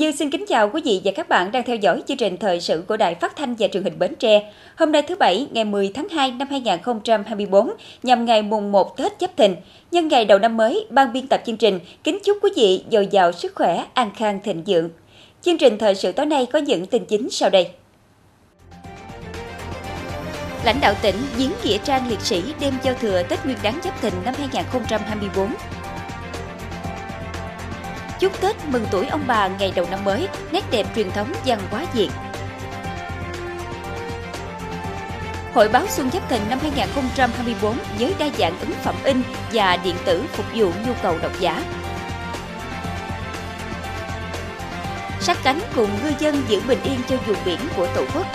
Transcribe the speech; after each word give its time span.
Như 0.00 0.12
xin 0.12 0.30
kính 0.30 0.44
chào 0.48 0.70
quý 0.72 0.82
vị 0.84 1.00
và 1.04 1.12
các 1.14 1.28
bạn 1.28 1.52
đang 1.52 1.62
theo 1.62 1.76
dõi 1.76 2.02
chương 2.08 2.16
trình 2.16 2.36
thời 2.36 2.60
sự 2.60 2.84
của 2.88 2.96
Đài 2.96 3.14
Phát 3.14 3.36
thanh 3.36 3.54
và 3.54 3.68
Truyền 3.68 3.82
hình 3.82 3.98
Bến 3.98 4.14
Tre. 4.14 4.52
Hôm 4.76 4.92
nay 4.92 5.02
thứ 5.02 5.16
Bảy, 5.16 5.46
ngày 5.50 5.64
10 5.64 5.90
tháng 5.94 6.08
2 6.08 6.30
năm 6.30 6.48
2024, 6.50 7.70
nhằm 8.02 8.24
ngày 8.24 8.42
mùng 8.42 8.72
1 8.72 8.96
Tết 8.96 9.12
Giáp 9.20 9.36
Thìn. 9.36 9.56
Nhân 9.90 10.08
ngày 10.08 10.24
đầu 10.24 10.38
năm 10.38 10.56
mới, 10.56 10.86
ban 10.90 11.12
biên 11.12 11.26
tập 11.26 11.42
chương 11.46 11.56
trình 11.56 11.80
kính 12.04 12.18
chúc 12.24 12.38
quý 12.42 12.50
vị 12.56 12.84
dồi 12.90 13.06
dào 13.06 13.32
sức 13.32 13.52
khỏe, 13.54 13.84
an 13.94 14.10
khang 14.16 14.40
thịnh 14.44 14.62
vượng. 14.66 14.90
Chương 15.42 15.58
trình 15.58 15.78
thời 15.78 15.94
sự 15.94 16.12
tối 16.12 16.26
nay 16.26 16.46
có 16.52 16.58
những 16.58 16.86
tin 16.86 17.04
chính 17.04 17.30
sau 17.30 17.50
đây. 17.50 17.68
Lãnh 20.64 20.80
đạo 20.80 20.94
tỉnh 21.02 21.16
viếng 21.36 21.52
nghĩa 21.64 21.78
trang 21.78 22.08
liệt 22.08 22.20
sĩ 22.20 22.42
đêm 22.60 22.74
giao 22.82 22.94
thừa 22.94 23.22
Tết 23.28 23.44
Nguyên 23.44 23.58
đán 23.62 23.74
Giáp 23.84 24.02
Thìn 24.02 24.14
năm 24.24 24.34
2024. 24.38 25.48
Chúc 28.20 28.40
Tết 28.40 28.56
mừng 28.66 28.86
tuổi 28.90 29.06
ông 29.06 29.24
bà 29.26 29.48
ngày 29.48 29.72
đầu 29.76 29.86
năm 29.90 30.04
mới, 30.04 30.28
nét 30.52 30.64
đẹp 30.70 30.86
truyền 30.96 31.10
thống 31.10 31.32
văn 31.46 31.58
hóa 31.70 31.84
Việt. 31.92 32.08
Hội 35.54 35.68
báo 35.68 35.86
Xuân 35.88 36.10
Giáp 36.10 36.28
Thìn 36.28 36.40
năm 36.50 36.58
2024 36.62 37.76
với 37.98 38.14
đa 38.18 38.28
dạng 38.38 38.58
ấn 38.58 38.70
phẩm 38.82 38.94
in 39.04 39.22
và 39.52 39.76
điện 39.84 39.96
tử 40.04 40.22
phục 40.32 40.46
vụ 40.54 40.70
nhu 40.86 40.92
cầu 41.02 41.18
độc 41.22 41.32
giả. 41.40 41.64
Sát 45.20 45.36
cánh 45.44 45.60
cùng 45.74 45.90
ngư 46.02 46.12
dân 46.18 46.42
giữ 46.48 46.60
bình 46.68 46.80
yên 46.84 47.00
cho 47.08 47.16
vùng 47.16 47.38
biển 47.44 47.58
của 47.76 47.86
Tổ 47.94 48.04
quốc. 48.14 48.26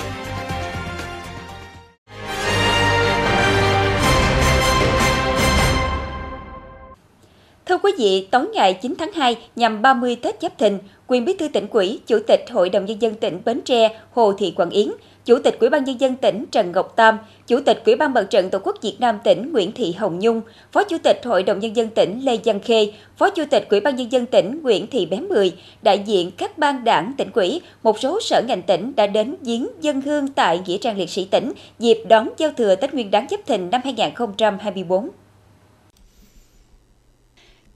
Quý 7.85 7.91
vị, 7.97 8.27
tối 8.31 8.47
ngày 8.53 8.73
9 8.73 8.93
tháng 8.99 9.11
2 9.13 9.37
nhằm 9.55 9.81
30 9.81 10.15
Tết 10.15 10.35
Giáp 10.41 10.57
Thìn, 10.57 10.77
quyền 11.07 11.25
bí 11.25 11.33
thư 11.39 11.47
tỉnh 11.47 11.67
ủy, 11.71 11.99
chủ 12.07 12.19
tịch 12.27 12.45
Hội 12.51 12.69
đồng 12.69 12.85
nhân 12.85 13.01
dân 13.01 13.15
tỉnh 13.15 13.41
Bến 13.45 13.61
Tre 13.65 13.99
Hồ 14.11 14.33
Thị 14.33 14.53
Quảng 14.55 14.69
Yến, 14.69 14.91
chủ 15.25 15.39
tịch 15.39 15.59
Ủy 15.59 15.69
ban 15.69 15.83
nhân 15.83 16.01
dân 16.01 16.15
tỉnh 16.15 16.45
Trần 16.51 16.71
Ngọc 16.71 16.93
Tam, 16.95 17.17
chủ 17.47 17.59
tịch 17.65 17.81
Ủy 17.85 17.95
ban 17.95 18.13
Mặt 18.13 18.23
trận 18.29 18.49
Tổ 18.49 18.59
quốc 18.63 18.75
Việt 18.81 18.95
Nam 18.99 19.19
tỉnh 19.23 19.51
Nguyễn 19.51 19.71
Thị 19.71 19.91
Hồng 19.91 20.19
Nhung, 20.19 20.41
phó 20.71 20.83
chủ 20.83 20.97
tịch 21.03 21.21
Hội 21.25 21.43
đồng 21.43 21.59
nhân 21.59 21.75
dân 21.75 21.89
tỉnh 21.89 22.19
Lê 22.23 22.37
Văn 22.45 22.59
Khê, 22.59 22.91
phó 23.17 23.29
chủ 23.29 23.43
tịch 23.49 23.67
Ủy 23.69 23.79
ban 23.79 23.95
nhân 23.95 24.11
dân 24.11 24.25
tỉnh 24.25 24.59
Nguyễn 24.63 24.87
Thị 24.87 25.05
Bé 25.05 25.19
Mười, 25.19 25.53
đại 25.81 25.99
diện 25.99 26.31
các 26.31 26.57
ban 26.57 26.83
đảng 26.83 27.13
tỉnh 27.17 27.29
ủy, 27.33 27.61
một 27.83 27.99
số 27.99 28.19
sở 28.21 28.41
ngành 28.47 28.61
tỉnh 28.61 28.95
đã 28.95 29.07
đến 29.07 29.35
viếng 29.41 29.67
dân 29.81 30.01
hương 30.01 30.27
tại 30.27 30.61
nghĩa 30.65 30.77
trang 30.77 30.97
liệt 30.97 31.09
sĩ 31.09 31.25
tỉnh 31.25 31.51
dịp 31.79 31.97
đón 32.07 32.29
giao 32.37 32.51
thừa 32.57 32.75
Tết 32.75 32.93
Nguyên 32.93 33.11
đán 33.11 33.27
Giáp 33.29 33.39
Thìn 33.45 33.69
năm 33.69 33.81
2024. 33.83 35.09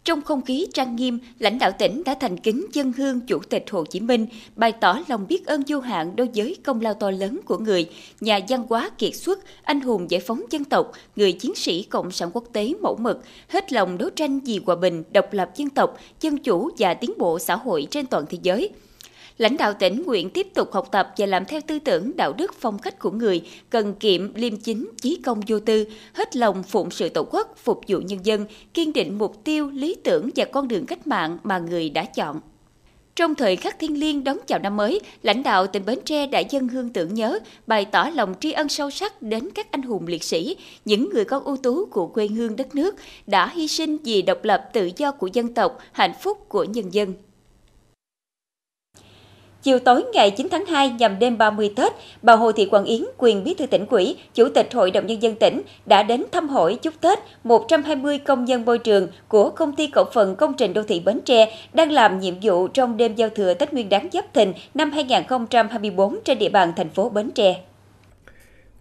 Trong 0.09 0.21
không 0.21 0.41
khí 0.41 0.67
trang 0.73 0.95
nghiêm, 0.95 1.19
lãnh 1.39 1.59
đạo 1.59 1.71
tỉnh 1.79 2.03
đã 2.05 2.15
thành 2.19 2.37
kính 2.37 2.65
dân 2.73 2.93
hương 2.97 3.21
Chủ 3.21 3.39
tịch 3.39 3.65
Hồ 3.71 3.85
Chí 3.85 3.99
Minh, 3.99 4.27
bày 4.55 4.71
tỏ 4.71 4.99
lòng 5.07 5.25
biết 5.29 5.45
ơn 5.45 5.63
vô 5.67 5.79
hạn 5.79 6.15
đối 6.15 6.29
với 6.35 6.57
công 6.63 6.81
lao 6.81 6.93
to 6.93 7.11
lớn 7.11 7.39
của 7.45 7.57
người, 7.57 7.89
nhà 8.21 8.39
văn 8.49 8.63
hóa 8.69 8.89
kiệt 8.97 9.15
xuất, 9.15 9.39
anh 9.63 9.81
hùng 9.81 10.11
giải 10.11 10.21
phóng 10.21 10.41
dân 10.49 10.63
tộc, 10.63 10.91
người 11.15 11.31
chiến 11.31 11.55
sĩ 11.55 11.83
cộng 11.83 12.11
sản 12.11 12.29
quốc 12.33 12.43
tế 12.53 12.73
mẫu 12.81 12.97
mực, 12.99 13.23
hết 13.47 13.73
lòng 13.73 13.97
đấu 13.97 14.09
tranh 14.09 14.39
vì 14.39 14.59
hòa 14.65 14.75
bình, 14.75 15.03
độc 15.11 15.33
lập 15.33 15.51
dân 15.55 15.69
tộc, 15.69 15.97
dân 16.21 16.37
chủ 16.37 16.69
và 16.77 16.93
tiến 16.93 17.11
bộ 17.17 17.39
xã 17.39 17.55
hội 17.55 17.87
trên 17.91 18.05
toàn 18.05 18.25
thế 18.29 18.37
giới– 18.41 18.69
lãnh 19.39 19.57
đạo 19.57 19.73
tỉnh 19.73 20.03
nguyện 20.05 20.29
tiếp 20.29 20.47
tục 20.53 20.71
học 20.71 20.87
tập 20.91 21.13
và 21.17 21.25
làm 21.25 21.45
theo 21.45 21.61
tư 21.67 21.79
tưởng 21.79 22.11
đạo 22.15 22.33
đức 22.33 22.53
phong 22.59 22.79
cách 22.79 22.99
của 22.99 23.11
người, 23.11 23.41
cần 23.69 23.93
kiệm, 23.93 24.33
liêm 24.33 24.57
chính, 24.57 24.89
chí 25.01 25.19
công 25.25 25.41
vô 25.47 25.59
tư, 25.59 25.85
hết 26.13 26.35
lòng 26.35 26.63
phụng 26.63 26.91
sự 26.91 27.09
tổ 27.09 27.23
quốc, 27.31 27.55
phục 27.63 27.81
vụ 27.87 27.99
nhân 27.99 28.19
dân, 28.23 28.45
kiên 28.73 28.93
định 28.93 29.17
mục 29.17 29.43
tiêu, 29.43 29.69
lý 29.69 29.95
tưởng 30.03 30.29
và 30.35 30.45
con 30.45 30.67
đường 30.67 30.85
cách 30.85 31.07
mạng 31.07 31.37
mà 31.43 31.59
người 31.59 31.89
đã 31.89 32.05
chọn. 32.05 32.39
Trong 33.15 33.35
thời 33.35 33.55
khắc 33.55 33.79
thiên 33.79 33.99
liêng 33.99 34.23
đón 34.23 34.37
chào 34.47 34.59
năm 34.59 34.77
mới, 34.77 35.01
lãnh 35.23 35.43
đạo 35.43 35.67
tỉnh 35.67 35.85
Bến 35.85 35.99
Tre 36.05 36.27
đã 36.27 36.39
dân 36.39 36.67
hương 36.67 36.89
tưởng 36.89 37.13
nhớ, 37.13 37.39
bày 37.67 37.85
tỏ 37.85 38.09
lòng 38.13 38.33
tri 38.39 38.51
ân 38.51 38.69
sâu 38.69 38.89
sắc 38.89 39.21
đến 39.21 39.49
các 39.55 39.71
anh 39.71 39.81
hùng 39.81 40.07
liệt 40.07 40.23
sĩ, 40.23 40.55
những 40.85 41.09
người 41.13 41.25
con 41.25 41.43
ưu 41.43 41.57
tú 41.57 41.85
của 41.85 42.07
quê 42.07 42.27
hương 42.27 42.55
đất 42.55 42.75
nước 42.75 42.95
đã 43.27 43.49
hy 43.49 43.67
sinh 43.67 43.97
vì 43.97 44.21
độc 44.21 44.43
lập 44.43 44.69
tự 44.73 44.89
do 44.97 45.11
của 45.11 45.27
dân 45.33 45.53
tộc, 45.53 45.79
hạnh 45.91 46.13
phúc 46.21 46.37
của 46.49 46.63
nhân 46.63 46.93
dân. 46.93 47.13
Chiều 49.63 49.79
tối 49.79 50.03
ngày 50.13 50.31
9 50.31 50.47
tháng 50.51 50.65
2 50.65 50.89
nhằm 50.89 51.19
đêm 51.19 51.37
30 51.37 51.73
Tết, 51.75 51.93
bà 52.21 52.35
Hồ 52.35 52.51
Thị 52.51 52.65
Quảng 52.65 52.85
Yến, 52.85 53.05
quyền 53.17 53.43
bí 53.43 53.53
thư 53.53 53.65
tỉnh 53.65 53.85
ủy, 53.89 54.15
chủ 54.33 54.49
tịch 54.49 54.73
Hội 54.73 54.91
đồng 54.91 55.07
Nhân 55.07 55.21
dân 55.21 55.35
tỉnh 55.35 55.61
đã 55.85 56.03
đến 56.03 56.23
thăm 56.31 56.49
hỏi 56.49 56.75
chúc 56.81 56.93
Tết 57.01 57.19
120 57.43 58.17
công 58.17 58.45
nhân 58.45 58.65
môi 58.65 58.77
trường 58.77 59.07
của 59.27 59.49
công 59.49 59.75
ty 59.75 59.87
cổ 59.87 60.03
phần 60.13 60.35
công 60.35 60.53
trình 60.53 60.73
đô 60.73 60.83
thị 60.83 60.99
Bến 60.99 61.21
Tre 61.25 61.57
đang 61.73 61.91
làm 61.91 62.19
nhiệm 62.19 62.33
vụ 62.41 62.67
trong 62.67 62.97
đêm 62.97 63.15
giao 63.15 63.29
thừa 63.29 63.53
Tết 63.53 63.73
Nguyên 63.73 63.89
đán 63.89 64.09
Giáp 64.13 64.33
Thìn 64.33 64.53
năm 64.73 64.91
2024 64.91 66.19
trên 66.25 66.39
địa 66.39 66.49
bàn 66.49 66.73
thành 66.75 66.89
phố 66.89 67.09
Bến 67.09 67.31
Tre. 67.31 67.55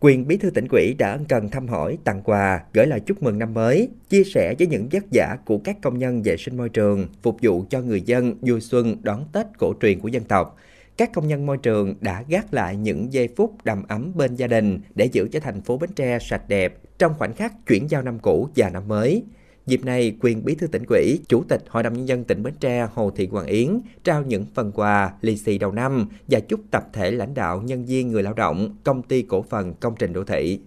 Quyền 0.00 0.28
bí 0.28 0.36
thư 0.36 0.50
tỉnh 0.50 0.66
ủy 0.70 0.94
đã 0.98 1.12
ân 1.12 1.25
cần 1.25 1.48
thăm 1.48 1.69
hỏi, 1.69 1.98
tặng 2.04 2.22
quà, 2.22 2.64
gửi 2.72 2.86
lời 2.86 3.00
chúc 3.00 3.22
mừng 3.22 3.38
năm 3.38 3.54
mới, 3.54 3.88
chia 4.09 4.25
sẻ 4.25 4.54
với 4.59 4.66
những 4.66 4.88
vất 4.92 5.04
vả 5.12 5.38
của 5.44 5.59
các 5.59 5.76
công 5.82 5.98
nhân 5.98 6.22
vệ 6.22 6.36
sinh 6.36 6.56
môi 6.56 6.69
trường, 6.69 7.09
phục 7.22 7.36
vụ 7.42 7.64
cho 7.70 7.81
người 7.81 8.00
dân 8.00 8.34
vui 8.41 8.60
xuân 8.60 8.97
đón 9.03 9.25
Tết 9.32 9.47
cổ 9.59 9.75
truyền 9.81 10.00
của 10.00 10.09
dân 10.09 10.25
tộc– 10.25 10.56
các 10.98 11.12
công 11.12 11.28
nhân 11.28 11.47
môi 11.47 11.59
trường 11.59 11.94
đã 12.00 12.25
gác 12.28 12.54
lại 12.54 12.76
những 12.76 13.12
giây 13.12 13.28
phút 13.36 13.64
đầm 13.64 13.82
ấm 13.88 14.12
bên 14.14 14.34
gia 14.34 14.47
đình 14.47 14.81
để 14.94 15.04
giữ 15.04 15.28
cho 15.32 15.41
thành 15.41 15.60
phố 15.60 15.78
Bến 15.78 15.91
Tre 15.97 16.19
sạch 16.19 16.48
đẹp 16.48 16.75
trong 16.98 17.15
khoảnh 17.19 17.34
khắc 17.34 17.66
chuyển 17.66 17.91
giao 17.91 18.03
năm 18.03 18.19
cũ 18.19 18.48
và 18.56 18.70
năm 18.70 18.88
mới. 18.88 19.22
Dịp 19.69 19.84
này, 19.84 20.12
quyền 20.21 20.45
bí 20.45 20.55
thư 20.55 20.67
tỉnh 20.67 20.84
ủy, 20.89 21.19
chủ 21.29 21.43
tịch 21.49 21.65
Hội 21.69 21.83
đồng 21.83 21.93
Nhân 21.93 22.09
dân 22.09 22.25
tỉnh 22.25 22.43
Bến 22.43 22.55
Tre 22.61 22.89
Hồ 22.95 23.11
Thị 23.17 23.29
Hoàng 23.31 23.47
Yến 23.47 23.81
trao 24.05 24.23
những 24.23 24.47
phần 24.55 24.73
quà 24.75 25.12
lì 25.21 25.37
xì 25.37 25.59
đầu 25.59 25.73
năm 25.73 26.09
và 26.29 26.41
chúc 26.41 26.61
tập 26.71 26.84
thể 26.93 27.11
lãnh 27.11 27.34
đạo 27.34 27.62
nhân 27.65 27.84
viên 27.84 28.12
người 28.12 28.23
lao 28.23 28.33
động 28.34 28.77
công 28.84 29.03
ty 29.03 29.23
cổ 29.23 29.45
phần 29.51 29.75
công 29.75 29.95
trình 29.99 30.12
đô 30.12 30.25
thị. 30.25 30.59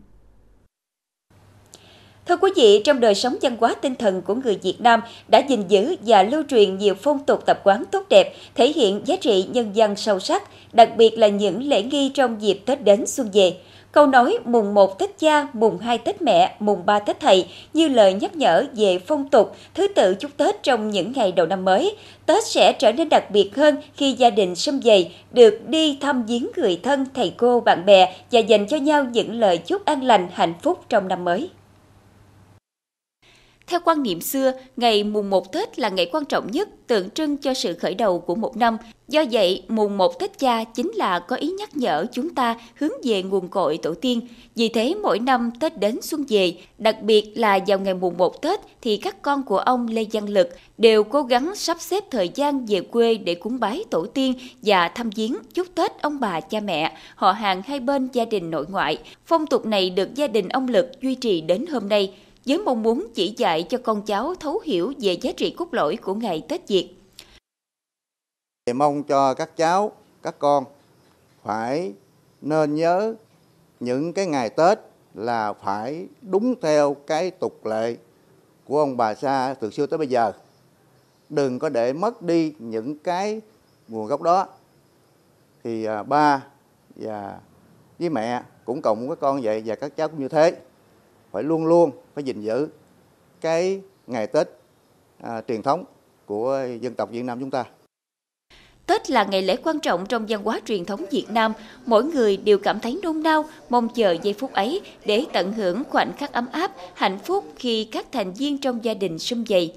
Thưa 2.27 2.37
quý 2.37 2.51
vị, 2.55 2.81
trong 2.85 2.99
đời 2.99 3.15
sống 3.15 3.35
văn 3.41 3.57
hóa 3.59 3.75
tinh 3.81 3.95
thần 3.95 4.21
của 4.21 4.35
người 4.35 4.59
Việt 4.63 4.75
Nam 4.79 5.01
đã 5.27 5.39
gìn 5.49 5.63
giữ 5.67 5.95
và 6.05 6.23
lưu 6.23 6.43
truyền 6.49 6.77
nhiều 6.77 6.93
phong 7.01 7.25
tục 7.25 7.45
tập 7.45 7.61
quán 7.63 7.83
tốt 7.91 8.05
đẹp, 8.09 8.33
thể 8.55 8.67
hiện 8.67 9.01
giá 9.05 9.15
trị 9.15 9.45
nhân 9.53 9.71
văn 9.75 9.95
sâu 9.95 10.19
sắc, 10.19 10.43
đặc 10.73 10.89
biệt 10.97 11.17
là 11.17 11.27
những 11.27 11.63
lễ 11.63 11.83
nghi 11.83 12.11
trong 12.13 12.41
dịp 12.41 12.59
Tết 12.65 12.83
đến 12.83 13.07
xuân 13.07 13.29
về. 13.33 13.57
Câu 13.91 14.07
nói 14.07 14.37
mùng 14.45 14.73
1 14.73 14.99
Tết 14.99 15.19
cha, 15.19 15.47
mùng 15.53 15.77
2 15.77 15.97
Tết 15.97 16.21
mẹ, 16.21 16.55
mùng 16.59 16.85
3 16.85 16.99
Tết 16.99 17.19
thầy 17.19 17.47
như 17.73 17.87
lời 17.87 18.13
nhắc 18.13 18.35
nhở 18.35 18.65
về 18.75 18.99
phong 18.99 19.29
tục, 19.29 19.55
thứ 19.73 19.87
tự 19.87 20.15
chúc 20.15 20.31
Tết 20.37 20.63
trong 20.63 20.89
những 20.89 21.11
ngày 21.15 21.31
đầu 21.31 21.45
năm 21.45 21.65
mới. 21.65 21.95
Tết 22.25 22.43
sẽ 22.43 22.73
trở 22.73 22.91
nên 22.91 23.09
đặc 23.09 23.31
biệt 23.31 23.55
hơn 23.55 23.75
khi 23.95 24.11
gia 24.13 24.29
đình 24.29 24.55
xâm 24.55 24.81
dày 24.81 25.11
được 25.31 25.67
đi 25.67 25.97
thăm 26.01 26.25
viếng 26.25 26.47
người 26.57 26.79
thân, 26.83 27.05
thầy 27.13 27.33
cô, 27.37 27.59
bạn 27.59 27.85
bè 27.85 28.15
và 28.31 28.39
dành 28.39 28.67
cho 28.67 28.77
nhau 28.77 29.03
những 29.03 29.39
lời 29.39 29.57
chúc 29.57 29.85
an 29.85 30.03
lành, 30.03 30.27
hạnh 30.33 30.53
phúc 30.61 30.79
trong 30.89 31.07
năm 31.07 31.25
mới. 31.25 31.49
Theo 33.67 33.79
quan 33.85 34.03
niệm 34.03 34.21
xưa, 34.21 34.51
ngày 34.77 35.03
mùng 35.03 35.29
1 35.29 35.51
Tết 35.51 35.79
là 35.79 35.89
ngày 35.89 36.09
quan 36.11 36.25
trọng 36.25 36.51
nhất, 36.51 36.69
tượng 36.87 37.09
trưng 37.09 37.37
cho 37.37 37.53
sự 37.53 37.73
khởi 37.73 37.93
đầu 37.95 38.19
của 38.19 38.35
một 38.35 38.57
năm. 38.57 38.77
Do 39.07 39.23
vậy, 39.31 39.63
mùng 39.67 39.97
1 39.97 40.19
Tết 40.19 40.39
cha 40.39 40.63
chính 40.63 40.91
là 40.95 41.19
có 41.19 41.35
ý 41.35 41.51
nhắc 41.59 41.77
nhở 41.77 42.05
chúng 42.11 42.35
ta 42.35 42.55
hướng 42.75 42.91
về 43.03 43.23
nguồn 43.23 43.47
cội 43.47 43.77
tổ 43.77 43.93
tiên. 43.93 44.27
Vì 44.55 44.69
thế, 44.69 44.95
mỗi 45.03 45.19
năm 45.19 45.51
Tết 45.59 45.77
đến 45.77 46.01
xuân 46.01 46.25
về, 46.29 46.57
đặc 46.77 47.01
biệt 47.01 47.33
là 47.35 47.59
vào 47.67 47.79
ngày 47.79 47.93
mùng 47.93 48.17
1 48.17 48.41
Tết 48.41 48.59
thì 48.81 48.97
các 48.97 49.21
con 49.21 49.43
của 49.43 49.57
ông 49.57 49.87
Lê 49.87 50.05
Văn 50.11 50.29
Lực 50.29 50.49
đều 50.77 51.03
cố 51.03 51.23
gắng 51.23 51.55
sắp 51.55 51.77
xếp 51.79 52.03
thời 52.11 52.29
gian 52.35 52.65
về 52.65 52.81
quê 52.81 53.15
để 53.15 53.35
cúng 53.35 53.59
bái 53.59 53.83
tổ 53.89 54.05
tiên 54.05 54.33
và 54.61 54.87
thăm 54.87 55.09
viếng 55.09 55.35
chúc 55.53 55.67
Tết 55.75 56.01
ông 56.01 56.19
bà 56.19 56.39
cha 56.39 56.59
mẹ, 56.59 56.97
họ 57.15 57.31
hàng 57.31 57.61
hai 57.65 57.79
bên 57.79 58.09
gia 58.13 58.25
đình 58.25 58.51
nội 58.51 58.65
ngoại. 58.69 58.97
Phong 59.25 59.47
tục 59.47 59.65
này 59.65 59.89
được 59.89 60.15
gia 60.15 60.27
đình 60.27 60.49
ông 60.49 60.67
Lực 60.67 61.01
duy 61.01 61.15
trì 61.15 61.41
đến 61.41 61.65
hôm 61.65 61.89
nay 61.89 62.13
với 62.45 62.57
mong 62.57 62.83
muốn 62.83 63.07
chỉ 63.13 63.33
dạy 63.37 63.63
cho 63.63 63.77
con 63.83 64.01
cháu 64.01 64.35
thấu 64.35 64.59
hiểu 64.59 64.93
về 64.99 65.13
giá 65.13 65.31
trị 65.37 65.55
cốt 65.57 65.73
lõi 65.73 65.95
của 65.95 66.13
ngày 66.13 66.43
Tết 66.49 66.67
Việt. 66.67 66.95
Mong 68.73 69.03
cho 69.03 69.33
các 69.33 69.57
cháu, 69.57 69.91
các 70.21 70.39
con 70.39 70.63
phải 71.43 71.93
nên 72.41 72.75
nhớ 72.75 73.15
những 73.79 74.13
cái 74.13 74.25
ngày 74.25 74.49
Tết 74.49 74.79
là 75.13 75.53
phải 75.53 76.07
đúng 76.21 76.55
theo 76.61 76.93
cái 76.93 77.31
tục 77.31 77.65
lệ 77.65 77.95
của 78.65 78.79
ông 78.79 78.97
bà 78.97 79.15
xa 79.15 79.55
từ 79.59 79.71
xưa 79.71 79.85
tới 79.85 79.97
bây 79.97 80.07
giờ. 80.07 80.31
Đừng 81.29 81.59
có 81.59 81.69
để 81.69 81.93
mất 81.93 82.21
đi 82.21 82.53
những 82.59 82.97
cái 82.99 83.41
nguồn 83.87 84.07
gốc 84.07 84.21
đó. 84.21 84.47
Thì 85.63 85.85
à, 85.85 86.03
ba 86.03 86.43
và 86.95 87.39
với 87.99 88.09
mẹ 88.09 88.43
cũng 88.65 88.81
cộng 88.81 89.07
với 89.07 89.17
con 89.17 89.41
vậy 89.41 89.63
và 89.65 89.75
các 89.75 89.95
cháu 89.95 90.07
cũng 90.09 90.19
như 90.19 90.27
thế 90.27 90.57
phải 91.31 91.43
luôn 91.43 91.65
luôn 91.65 91.91
phải 92.15 92.23
gìn 92.23 92.41
giữ 92.41 92.67
cái 93.41 93.81
ngày 94.07 94.27
Tết 94.27 94.47
à, 95.21 95.41
truyền 95.47 95.61
thống 95.61 95.85
của 96.25 96.67
dân 96.81 96.93
tộc 96.93 97.09
Việt 97.11 97.23
Nam 97.23 97.39
chúng 97.39 97.51
ta. 97.51 97.65
Tết 98.85 99.09
là 99.09 99.23
ngày 99.23 99.41
lễ 99.41 99.55
quan 99.63 99.79
trọng 99.79 100.05
trong 100.05 100.25
văn 100.29 100.43
hóa 100.43 100.59
truyền 100.65 100.85
thống 100.85 101.05
Việt 101.11 101.25
Nam. 101.29 101.53
Mỗi 101.85 102.03
người 102.03 102.37
đều 102.37 102.57
cảm 102.57 102.79
thấy 102.79 102.99
nôn 103.03 103.23
nao, 103.23 103.45
mong 103.69 103.89
chờ 103.89 104.15
giây 104.23 104.33
phút 104.33 104.53
ấy 104.53 104.81
để 105.05 105.25
tận 105.33 105.53
hưởng 105.53 105.83
khoảnh 105.89 106.13
khắc 106.17 106.31
ấm 106.31 106.47
áp, 106.51 106.71
hạnh 106.93 107.19
phúc 107.23 107.45
khi 107.55 107.83
các 107.91 108.05
thành 108.11 108.33
viên 108.33 108.57
trong 108.57 108.83
gia 108.83 108.93
đình 108.93 109.19
sum 109.19 109.43
vầy. 109.49 109.73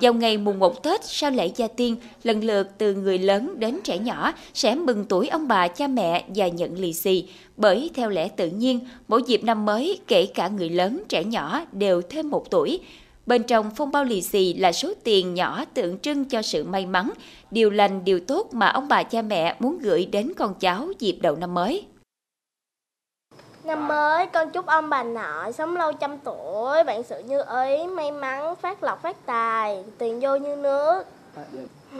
Vào 0.00 0.14
ngày 0.14 0.38
mùng 0.38 0.58
1 0.58 0.82
Tết 0.82 1.04
sau 1.04 1.30
lễ 1.30 1.50
gia 1.56 1.68
tiên, 1.68 1.96
lần 2.22 2.44
lượt 2.44 2.68
từ 2.78 2.94
người 2.94 3.18
lớn 3.18 3.54
đến 3.58 3.78
trẻ 3.84 3.98
nhỏ 3.98 4.32
sẽ 4.54 4.74
mừng 4.74 5.04
tuổi 5.04 5.28
ông 5.28 5.48
bà 5.48 5.68
cha 5.68 5.86
mẹ 5.86 6.24
và 6.34 6.48
nhận 6.48 6.78
lì 6.78 6.92
xì. 6.92 7.24
Bởi 7.56 7.90
theo 7.94 8.10
lẽ 8.10 8.28
tự 8.28 8.48
nhiên, 8.48 8.80
mỗi 9.08 9.22
dịp 9.26 9.44
năm 9.44 9.64
mới, 9.64 9.98
kể 10.06 10.26
cả 10.26 10.48
người 10.48 10.70
lớn, 10.70 11.02
trẻ 11.08 11.24
nhỏ 11.24 11.64
đều 11.72 12.02
thêm 12.02 12.30
một 12.30 12.50
tuổi. 12.50 12.80
Bên 13.26 13.42
trong 13.42 13.70
phong 13.76 13.92
bao 13.92 14.04
lì 14.04 14.22
xì 14.22 14.54
là 14.54 14.72
số 14.72 14.92
tiền 15.04 15.34
nhỏ 15.34 15.64
tượng 15.74 15.98
trưng 15.98 16.24
cho 16.24 16.42
sự 16.42 16.64
may 16.64 16.86
mắn, 16.86 17.10
điều 17.50 17.70
lành, 17.70 18.04
điều 18.04 18.20
tốt 18.20 18.48
mà 18.52 18.68
ông 18.68 18.88
bà 18.88 19.02
cha 19.02 19.22
mẹ 19.22 19.56
muốn 19.58 19.78
gửi 19.78 20.06
đến 20.06 20.32
con 20.36 20.54
cháu 20.60 20.88
dịp 20.98 21.18
đầu 21.20 21.36
năm 21.36 21.54
mới. 21.54 21.84
Năm 23.68 23.88
mới 23.88 24.26
con 24.26 24.50
chúc 24.50 24.66
ông 24.66 24.90
bà 24.90 25.02
nội 25.02 25.52
sống 25.52 25.76
lâu 25.76 25.92
trăm 25.92 26.18
tuổi, 26.18 26.84
bạn 26.84 27.02
sự 27.02 27.18
như 27.18 27.42
ý, 27.64 27.86
may 27.86 28.10
mắn, 28.10 28.56
phát 28.56 28.82
lộc 28.82 29.02
phát 29.02 29.16
tài, 29.26 29.84
tiền 29.98 30.20
vô 30.20 30.36
như 30.36 30.56
nước. 30.56 31.04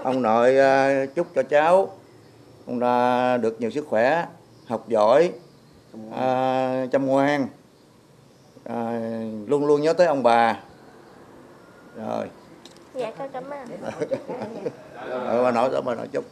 ông 0.05 0.23
nội 0.23 0.59
à, 0.59 1.05
chúc 1.15 1.27
cho 1.35 1.43
cháu 1.43 1.91
ông 2.67 2.81
đã 2.81 3.37
được 3.37 3.61
nhiều 3.61 3.71
sức 3.71 3.87
khỏe 3.89 4.27
học 4.69 4.89
giỏi 4.89 5.33
à, 6.17 6.87
chăm 6.93 7.07
ngoan. 7.07 7.47
À, 8.65 9.01
luôn 9.47 9.67
luôn 9.67 9.83
nhớ 9.83 9.93
tới 9.93 10.07
ông 10.07 10.23
bà. 10.23 10.57
Rồi. 11.97 12.31
Dạ 12.95 13.13
con 13.19 13.29
cảm 13.33 13.51
ơn. 13.51 13.69
Ờ, 15.11 15.43
bà 15.43 15.51
nội 15.51 15.83
bà 15.85 15.95
nội 15.95 16.09
chúc. 16.13 16.25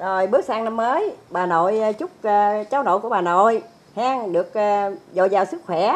Rồi 0.00 0.26
bước 0.26 0.44
sang 0.44 0.64
năm 0.64 0.76
mới, 0.76 1.16
bà 1.30 1.46
nội 1.46 1.80
ờ, 1.80 1.92
chúc 1.92 2.10
ờ, 2.22 2.64
cháu 2.70 2.82
nội 2.82 2.98
của 2.98 3.08
bà 3.08 3.20
nội 3.20 3.62
hen 3.94 4.32
được 4.32 4.54
ờ, 4.54 4.94
dồi 5.14 5.30
dào 5.30 5.44
sức 5.44 5.60
khỏe, 5.66 5.94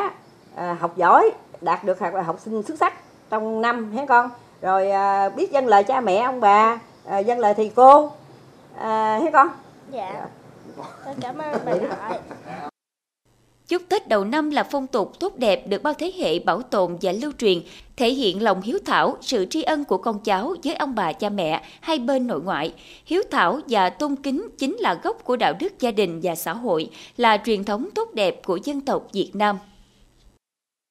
ờ, 0.57 0.73
học 0.73 0.97
giỏi, 0.97 1.31
đạt 1.61 1.85
được 1.85 1.99
học 1.99 2.13
học 2.27 2.41
sinh 2.41 2.63
xuất 2.63 2.79
sắc 2.79 2.95
trong 3.31 3.63
năm 3.63 3.93
hen 3.93 4.07
con. 4.07 4.31
Rồi 4.63 4.91
ờ, 4.91 5.31
biết 5.37 5.53
dâng 5.53 5.67
lời 5.67 5.85
cha 5.85 6.01
mẹ 6.01 6.17
ông 6.17 6.41
bà, 6.41 6.79
dâng 7.27 7.39
lời 7.39 7.55
thầy 7.55 7.73
cô. 7.75 8.13
À, 8.79 9.21
con. 9.33 9.49
Dạ. 9.91 10.27
Con 11.05 11.15
cảm 11.21 11.39
ơn 11.39 11.61
bà 11.65 11.73
nội. 11.75 12.19
Chúc 13.69 13.83
Tết 13.89 14.09
đầu 14.09 14.25
năm 14.25 14.51
là 14.51 14.63
phong 14.63 14.87
tục 14.87 15.13
tốt 15.21 15.33
đẹp 15.37 15.67
được 15.67 15.83
bao 15.83 15.95
thế 15.95 16.13
hệ 16.19 16.39
bảo 16.39 16.63
tồn 16.63 16.99
và 17.03 17.13
lưu 17.13 17.33
truyền, 17.39 17.59
thể 17.97 18.09
hiện 18.11 18.43
lòng 18.43 18.61
hiếu 18.63 18.79
thảo, 18.85 19.17
sự 19.21 19.47
tri 19.51 19.63
ân 19.63 19.85
của 19.85 19.99
con 19.99 20.21
cháu 20.21 20.55
với 20.65 20.75
ông 20.75 20.95
bà 20.95 21.13
cha 21.13 21.29
mẹ 21.29 21.63
hai 21.81 21.99
bên 21.99 22.27
nội 22.27 22.43
ngoại. 22.43 22.75
Hiếu 23.05 23.23
thảo 23.31 23.61
và 23.69 23.91
tôn 23.91 24.17
kính 24.17 24.49
chính 24.59 24.77
là 24.77 25.01
gốc 25.03 25.25
của 25.25 25.37
đạo 25.37 25.55
đức 25.61 25.81
gia 25.81 25.91
đình 25.91 26.21
và 26.23 26.35
xã 26.35 26.53
hội, 26.53 26.91
là 27.17 27.39
truyền 27.45 27.65
thống 27.65 27.89
tốt 27.95 28.09
đẹp 28.15 28.41
của 28.45 28.59
dân 28.65 28.81
tộc 28.81 29.07
Việt 29.13 29.31
Nam. 29.35 29.59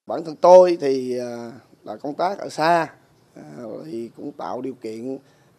bản 0.08 0.26
thân 0.26 0.36
tôi 0.36 0.78
thì 0.82 1.20
à, 1.20 1.52
là 1.84 1.96
công 1.96 2.14
tác 2.14 2.40
ở 2.40 2.50
xa 2.50 2.88
à, 3.36 3.44
thì 3.86 4.10
cũng 4.18 4.32
tạo 4.32 4.62
điều 4.62 4.74
kiện 4.74 5.18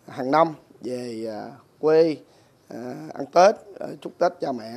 hàng 0.09 0.31
năm 0.31 0.49
về 0.81 1.27
à, 1.31 1.51
quê 1.79 2.17
ăn 3.15 3.27
Tết 3.33 3.55
chúc 4.01 4.19
Tết 4.19 4.33
cha 4.41 4.53
mẹ 4.53 4.73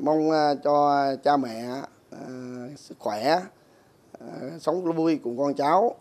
mong 0.00 0.30
cho 0.64 1.06
cha 1.24 1.36
mẹ 1.36 1.82
sức 2.76 2.98
khỏe 2.98 3.40
sống 4.60 4.96
vui 4.96 5.18
cùng 5.22 5.38
con 5.38 5.54
cháu 5.54 5.96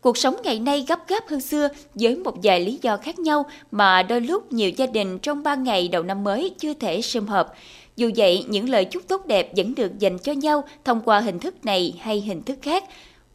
Cuộc 0.00 0.16
sống 0.16 0.36
ngày 0.42 0.58
nay 0.58 0.84
gấp 0.88 1.08
gáp 1.08 1.28
hơn 1.28 1.40
xưa 1.40 1.68
với 1.94 2.16
một 2.16 2.34
vài 2.42 2.60
lý 2.60 2.78
do 2.82 2.96
khác 2.96 3.18
nhau 3.18 3.46
mà 3.70 4.02
đôi 4.02 4.20
lúc 4.20 4.52
nhiều 4.52 4.70
gia 4.70 4.86
đình 4.86 5.18
trong 5.18 5.42
3 5.42 5.54
ngày 5.54 5.88
đầu 5.88 6.02
năm 6.02 6.24
mới 6.24 6.54
chưa 6.58 6.74
thể 6.74 7.02
sum 7.02 7.26
họp. 7.26 7.54
Dù 7.96 8.10
vậy, 8.16 8.44
những 8.48 8.68
lời 8.68 8.84
chúc 8.84 9.08
tốt 9.08 9.26
đẹp 9.26 9.52
vẫn 9.56 9.74
được 9.74 9.98
dành 9.98 10.18
cho 10.18 10.32
nhau 10.32 10.64
thông 10.84 11.00
qua 11.00 11.20
hình 11.20 11.38
thức 11.38 11.64
này 11.64 11.94
hay 12.00 12.20
hình 12.20 12.42
thức 12.42 12.58
khác. 12.62 12.84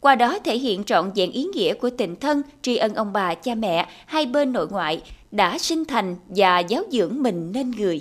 Qua 0.00 0.14
đó 0.14 0.38
thể 0.44 0.58
hiện 0.58 0.84
trọn 0.84 1.10
vẹn 1.14 1.32
ý 1.32 1.44
nghĩa 1.44 1.74
của 1.74 1.90
tình 1.90 2.16
thân, 2.16 2.42
tri 2.62 2.76
ân 2.76 2.94
ông 2.94 3.12
bà, 3.12 3.34
cha 3.34 3.54
mẹ, 3.54 3.88
hai 4.06 4.26
bên 4.26 4.52
nội 4.52 4.66
ngoại 4.70 5.02
đã 5.30 5.58
sinh 5.58 5.84
thành 5.84 6.16
và 6.28 6.58
giáo 6.58 6.82
dưỡng 6.90 7.22
mình 7.22 7.52
nên 7.52 7.70
người. 7.70 8.00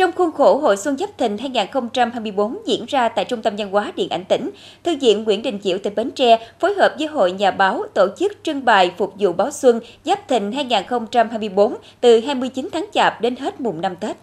Trong 0.00 0.12
khuôn 0.12 0.32
khổ 0.32 0.58
Hội 0.58 0.76
Xuân 0.76 0.96
Giáp 0.98 1.18
Thìn 1.18 1.38
2024 1.38 2.58
diễn 2.66 2.84
ra 2.88 3.08
tại 3.08 3.24
Trung 3.24 3.42
tâm 3.42 3.56
Văn 3.56 3.70
hóa 3.70 3.92
Điện 3.96 4.08
ảnh 4.10 4.24
tỉnh, 4.24 4.50
Thư 4.84 4.96
viện 5.00 5.24
Nguyễn 5.24 5.42
Đình 5.42 5.58
Chiểu 5.62 5.78
tỉnh 5.78 5.94
Bến 5.94 6.10
Tre 6.10 6.50
phối 6.60 6.74
hợp 6.74 6.94
với 6.98 7.06
Hội 7.06 7.32
Nhà 7.32 7.50
báo 7.50 7.82
tổ 7.94 8.06
chức 8.18 8.32
trưng 8.42 8.64
bày 8.64 8.92
phục 8.98 9.14
vụ 9.18 9.32
báo 9.32 9.50
xuân 9.50 9.80
Giáp 10.04 10.28
Thìn 10.28 10.52
2024 10.52 11.74
từ 12.00 12.20
29 12.20 12.68
tháng 12.72 12.86
Chạp 12.92 13.20
đến 13.20 13.36
hết 13.36 13.60
mùng 13.60 13.80
5 13.80 13.96
Tết. 13.96 14.16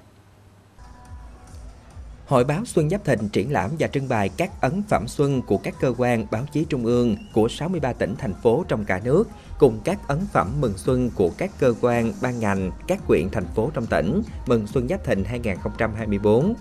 Hội 2.27 2.43
báo 2.43 2.65
Xuân 2.65 2.89
Giáp 2.89 3.05
Thìn 3.05 3.29
triển 3.29 3.51
lãm 3.51 3.71
và 3.79 3.87
trưng 3.87 4.09
bày 4.09 4.29
các 4.37 4.61
ấn 4.61 4.83
phẩm 4.89 5.07
xuân 5.07 5.41
của 5.41 5.57
các 5.57 5.75
cơ 5.79 5.93
quan 5.97 6.27
báo 6.31 6.45
chí 6.51 6.65
trung 6.69 6.85
ương 6.85 7.15
của 7.33 7.47
63 7.49 7.93
tỉnh 7.93 8.15
thành 8.17 8.33
phố 8.43 8.65
trong 8.67 8.85
cả 8.85 9.01
nước 9.03 9.29
cùng 9.59 9.79
các 9.83 10.07
ấn 10.07 10.19
phẩm 10.33 10.61
mừng 10.61 10.77
xuân 10.77 11.09
của 11.15 11.31
các 11.37 11.51
cơ 11.59 11.73
quan, 11.81 12.13
ban 12.21 12.39
ngành, 12.39 12.71
các 12.87 12.99
huyện 13.05 13.29
thành 13.31 13.45
phố 13.55 13.71
trong 13.73 13.85
tỉnh 13.85 14.21
mừng 14.47 14.67
Xuân 14.67 14.87
Giáp 14.87 15.03
Thìn 15.03 15.23
2024. 15.23 16.53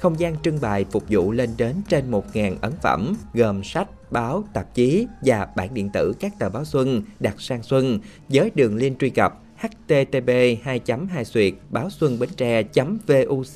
Không 0.00 0.20
gian 0.20 0.36
trưng 0.42 0.60
bày 0.60 0.84
phục 0.90 1.04
vụ 1.08 1.32
lên 1.32 1.50
đến 1.56 1.76
trên 1.88 2.10
1.000 2.10 2.56
ấn 2.60 2.72
phẩm 2.82 3.16
gồm 3.34 3.64
sách, 3.64 3.88
báo, 4.10 4.44
tạp 4.52 4.74
chí 4.74 5.06
và 5.22 5.48
bản 5.56 5.74
điện 5.74 5.90
tử 5.92 6.14
các 6.20 6.32
tờ 6.38 6.48
báo 6.48 6.64
xuân 6.64 7.02
đặt 7.20 7.40
sang 7.40 7.62
xuân 7.62 8.00
với 8.28 8.50
đường 8.54 8.76
link 8.76 8.98
truy 8.98 9.10
cập 9.10 9.40
http 9.56 10.30
2 10.62 10.80
2 11.10 11.24
suyệt 11.24 11.54
báo 11.70 11.90
xuân 11.90 12.18
bến 12.18 12.28
tre 12.36 12.62
vuc 13.28 13.54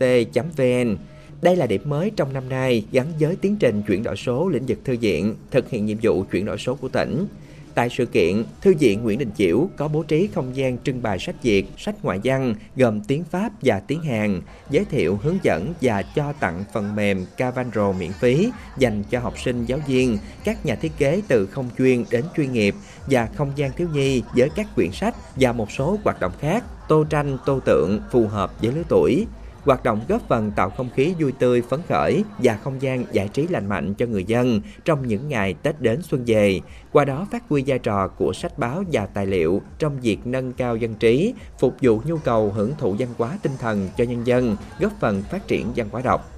vn 0.56 0.96
đây 1.44 1.56
là 1.56 1.66
điểm 1.66 1.82
mới 1.84 2.10
trong 2.16 2.32
năm 2.32 2.48
nay 2.48 2.84
gắn 2.92 3.06
với 3.20 3.36
tiến 3.36 3.56
trình 3.56 3.82
chuyển 3.82 4.02
đổi 4.02 4.16
số 4.16 4.48
lĩnh 4.48 4.66
vực 4.66 4.78
thư 4.84 4.96
viện, 5.00 5.34
thực 5.50 5.70
hiện 5.70 5.86
nhiệm 5.86 5.98
vụ 6.02 6.24
chuyển 6.32 6.44
đổi 6.44 6.58
số 6.58 6.74
của 6.74 6.88
tỉnh. 6.88 7.26
Tại 7.74 7.88
sự 7.90 8.06
kiện, 8.06 8.44
Thư 8.60 8.74
viện 8.78 9.02
Nguyễn 9.02 9.18
Đình 9.18 9.30
Chiểu 9.36 9.68
có 9.76 9.88
bố 9.88 10.02
trí 10.02 10.28
không 10.34 10.56
gian 10.56 10.78
trưng 10.78 11.02
bày 11.02 11.18
sách 11.18 11.42
Việt, 11.42 11.66
sách 11.78 11.94
ngoại 12.02 12.20
văn 12.24 12.54
gồm 12.76 13.00
tiếng 13.00 13.24
Pháp 13.24 13.52
và 13.62 13.80
tiếng 13.80 14.02
Hàn, 14.02 14.40
giới 14.70 14.84
thiệu, 14.84 15.18
hướng 15.22 15.38
dẫn 15.42 15.74
và 15.80 16.02
cho 16.02 16.32
tặng 16.32 16.64
phần 16.72 16.96
mềm 16.96 17.26
Cavanro 17.36 17.92
miễn 17.92 18.12
phí 18.20 18.50
dành 18.78 19.02
cho 19.10 19.20
học 19.20 19.34
sinh, 19.44 19.64
giáo 19.64 19.78
viên, 19.86 20.18
các 20.44 20.66
nhà 20.66 20.74
thiết 20.74 20.92
kế 20.98 21.22
từ 21.28 21.46
không 21.46 21.70
chuyên 21.78 22.04
đến 22.10 22.24
chuyên 22.36 22.52
nghiệp 22.52 22.74
và 23.06 23.28
không 23.34 23.52
gian 23.56 23.72
thiếu 23.76 23.88
nhi 23.94 24.22
với 24.36 24.48
các 24.56 24.66
quyển 24.74 24.92
sách 24.92 25.14
và 25.36 25.52
một 25.52 25.72
số 25.72 25.98
hoạt 26.04 26.20
động 26.20 26.32
khác, 26.40 26.64
tô 26.88 27.04
tranh, 27.04 27.38
tô 27.46 27.60
tượng 27.64 28.00
phù 28.12 28.26
hợp 28.26 28.62
với 28.62 28.72
lứa 28.72 28.82
tuổi. 28.88 29.26
Hoạt 29.64 29.84
động 29.84 30.00
góp 30.08 30.28
phần 30.28 30.50
tạo 30.50 30.70
không 30.70 30.90
khí 30.94 31.14
vui 31.18 31.32
tươi, 31.32 31.62
phấn 31.62 31.80
khởi 31.88 32.24
và 32.38 32.58
không 32.64 32.82
gian 32.82 33.04
giải 33.12 33.28
trí 33.28 33.46
lành 33.48 33.66
mạnh 33.66 33.94
cho 33.94 34.06
người 34.06 34.24
dân 34.24 34.60
trong 34.84 35.08
những 35.08 35.28
ngày 35.28 35.54
Tết 35.62 35.80
đến 35.80 36.02
xuân 36.02 36.22
về. 36.26 36.60
Qua 36.92 37.04
đó 37.04 37.26
phát 37.32 37.42
huy 37.48 37.64
vai 37.66 37.78
trò 37.78 38.08
của 38.08 38.32
sách 38.32 38.58
báo 38.58 38.84
và 38.92 39.06
tài 39.06 39.26
liệu 39.26 39.62
trong 39.78 40.00
việc 40.00 40.18
nâng 40.24 40.52
cao 40.52 40.76
dân 40.76 40.94
trí, 40.94 41.34
phục 41.58 41.74
vụ 41.82 42.00
nhu 42.04 42.16
cầu 42.16 42.52
hưởng 42.52 42.72
thụ 42.78 42.96
văn 42.98 43.08
hóa 43.18 43.38
tinh 43.42 43.52
thần 43.58 43.88
cho 43.96 44.04
nhân 44.04 44.26
dân, 44.26 44.56
góp 44.80 44.92
phần 45.00 45.22
phát 45.22 45.48
triển 45.48 45.66
văn 45.76 45.88
hóa 45.92 46.02
đọc. 46.04 46.33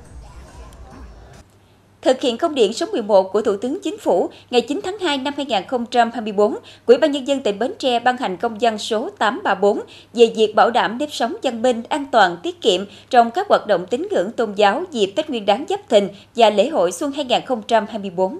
Thực 2.06 2.20
hiện 2.20 2.38
công 2.38 2.54
điện 2.54 2.72
số 2.72 2.86
11 2.92 3.32
của 3.32 3.42
Thủ 3.42 3.56
tướng 3.56 3.80
Chính 3.80 3.98
phủ 3.98 4.30
ngày 4.50 4.60
9 4.60 4.80
tháng 4.84 4.98
2 4.98 5.18
năm 5.18 5.34
2024, 5.36 6.56
Ủy 6.86 6.98
ban 6.98 7.12
Nhân 7.12 7.28
dân 7.28 7.40
tỉnh 7.40 7.58
Bến 7.58 7.72
Tre 7.78 7.98
ban 7.98 8.16
hành 8.16 8.36
công 8.36 8.58
văn 8.60 8.78
số 8.78 9.10
834 9.18 9.80
về 10.14 10.32
việc 10.36 10.54
bảo 10.54 10.70
đảm 10.70 10.98
nếp 10.98 11.12
sống 11.12 11.36
văn 11.42 11.62
minh, 11.62 11.82
an 11.88 12.06
toàn, 12.12 12.36
tiết 12.42 12.60
kiệm 12.60 12.84
trong 13.10 13.30
các 13.30 13.48
hoạt 13.48 13.66
động 13.66 13.86
tín 13.90 14.08
ngưỡng 14.10 14.32
tôn 14.32 14.52
giáo 14.54 14.84
dịp 14.90 15.06
Tết 15.16 15.30
Nguyên 15.30 15.46
đán 15.46 15.64
Giáp 15.68 15.88
Thìn 15.88 16.08
và 16.36 16.50
lễ 16.50 16.68
hội 16.68 16.92
xuân 16.92 17.12
2024. 17.12 18.38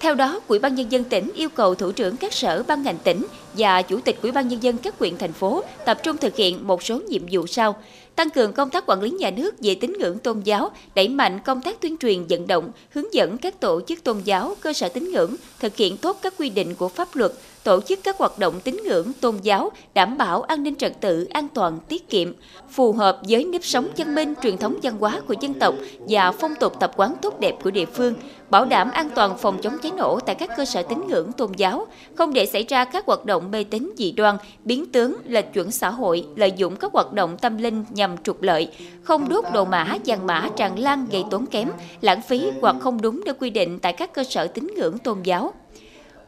Theo 0.00 0.14
đó, 0.14 0.40
Ủy 0.48 0.58
ban 0.58 0.74
nhân 0.74 0.92
dân 0.92 1.04
tỉnh 1.04 1.30
yêu 1.34 1.48
cầu 1.48 1.74
thủ 1.74 1.92
trưởng 1.92 2.16
các 2.16 2.32
sở 2.32 2.62
ban 2.66 2.82
ngành 2.82 2.98
tỉnh 3.04 3.26
và 3.54 3.82
chủ 3.82 4.00
tịch 4.00 4.18
Ủy 4.22 4.32
ban 4.32 4.48
nhân 4.48 4.62
dân 4.62 4.78
các 4.78 4.98
huyện 4.98 5.18
thành 5.18 5.32
phố 5.32 5.62
tập 5.84 5.98
trung 6.02 6.16
thực 6.16 6.36
hiện 6.36 6.66
một 6.66 6.82
số 6.82 7.00
nhiệm 7.08 7.22
vụ 7.30 7.46
sau: 7.46 7.76
tăng 8.16 8.30
cường 8.30 8.52
công 8.52 8.70
tác 8.70 8.84
quản 8.86 9.02
lý 9.02 9.10
nhà 9.10 9.30
nước 9.30 9.54
về 9.60 9.74
tín 9.74 9.92
ngưỡng 9.98 10.18
tôn 10.18 10.40
giáo, 10.40 10.70
đẩy 10.94 11.08
mạnh 11.08 11.40
công 11.44 11.62
tác 11.62 11.80
tuyên 11.80 11.96
truyền 11.96 12.26
vận 12.28 12.46
động, 12.46 12.70
hướng 12.90 13.14
dẫn 13.14 13.38
các 13.38 13.60
tổ 13.60 13.80
chức 13.86 14.04
tôn 14.04 14.20
giáo, 14.24 14.54
cơ 14.60 14.72
sở 14.72 14.88
tín 14.88 15.12
ngưỡng 15.12 15.36
thực 15.60 15.76
hiện 15.76 15.96
tốt 15.96 16.18
các 16.22 16.34
quy 16.38 16.50
định 16.50 16.74
của 16.74 16.88
pháp 16.88 17.16
luật, 17.16 17.32
tổ 17.66 17.80
chức 17.80 17.98
các 18.02 18.18
hoạt 18.18 18.38
động 18.38 18.60
tín 18.64 18.80
ngưỡng 18.84 19.12
tôn 19.20 19.36
giáo 19.42 19.70
đảm 19.94 20.18
bảo 20.18 20.42
an 20.42 20.62
ninh 20.62 20.74
trật 20.74 21.00
tự, 21.00 21.24
an 21.24 21.48
toàn, 21.54 21.78
tiết 21.88 22.08
kiệm, 22.08 22.32
phù 22.70 22.92
hợp 22.92 23.20
với 23.28 23.44
nếp 23.44 23.64
sống 23.64 23.88
văn 23.96 24.14
minh, 24.14 24.34
truyền 24.42 24.56
thống 24.56 24.78
văn 24.82 24.96
hóa 25.00 25.20
của 25.28 25.34
dân 25.40 25.54
tộc 25.54 25.74
và 26.08 26.32
phong 26.32 26.54
tục 26.54 26.72
tập 26.80 26.92
quán 26.96 27.14
tốt 27.22 27.40
đẹp 27.40 27.54
của 27.64 27.70
địa 27.70 27.84
phương, 27.84 28.14
bảo 28.50 28.64
đảm 28.64 28.90
an 28.90 29.10
toàn 29.14 29.38
phòng 29.38 29.58
chống 29.62 29.78
cháy 29.82 29.92
nổ 29.96 30.20
tại 30.20 30.34
các 30.34 30.50
cơ 30.56 30.64
sở 30.64 30.82
tín 30.82 31.06
ngưỡng 31.08 31.32
tôn 31.32 31.52
giáo, 31.56 31.86
không 32.14 32.32
để 32.32 32.46
xảy 32.46 32.62
ra 32.68 32.84
các 32.84 33.06
hoạt 33.06 33.24
động 33.24 33.50
mê 33.50 33.64
tín 33.64 33.92
dị 33.96 34.12
đoan, 34.12 34.36
biến 34.64 34.86
tướng, 34.86 35.16
lệch 35.26 35.52
chuẩn 35.52 35.70
xã 35.70 35.90
hội, 35.90 36.26
lợi 36.36 36.52
dụng 36.56 36.76
các 36.76 36.92
hoạt 36.92 37.12
động 37.12 37.36
tâm 37.38 37.58
linh 37.58 37.84
nhằm 37.90 38.16
trục 38.22 38.42
lợi, 38.42 38.68
không 39.02 39.28
đốt 39.28 39.44
đồ 39.54 39.64
mã, 39.64 39.96
vàng 40.06 40.26
mã 40.26 40.48
tràn 40.56 40.78
lan 40.78 41.06
gây 41.10 41.24
tốn 41.30 41.46
kém, 41.46 41.68
lãng 42.00 42.22
phí 42.22 42.50
hoặc 42.60 42.76
không 42.80 43.00
đúng 43.00 43.20
theo 43.24 43.34
quy 43.40 43.50
định 43.50 43.78
tại 43.78 43.92
các 43.92 44.12
cơ 44.12 44.24
sở 44.24 44.46
tín 44.46 44.66
ngưỡng 44.76 44.98
tôn 44.98 45.22
giáo 45.22 45.52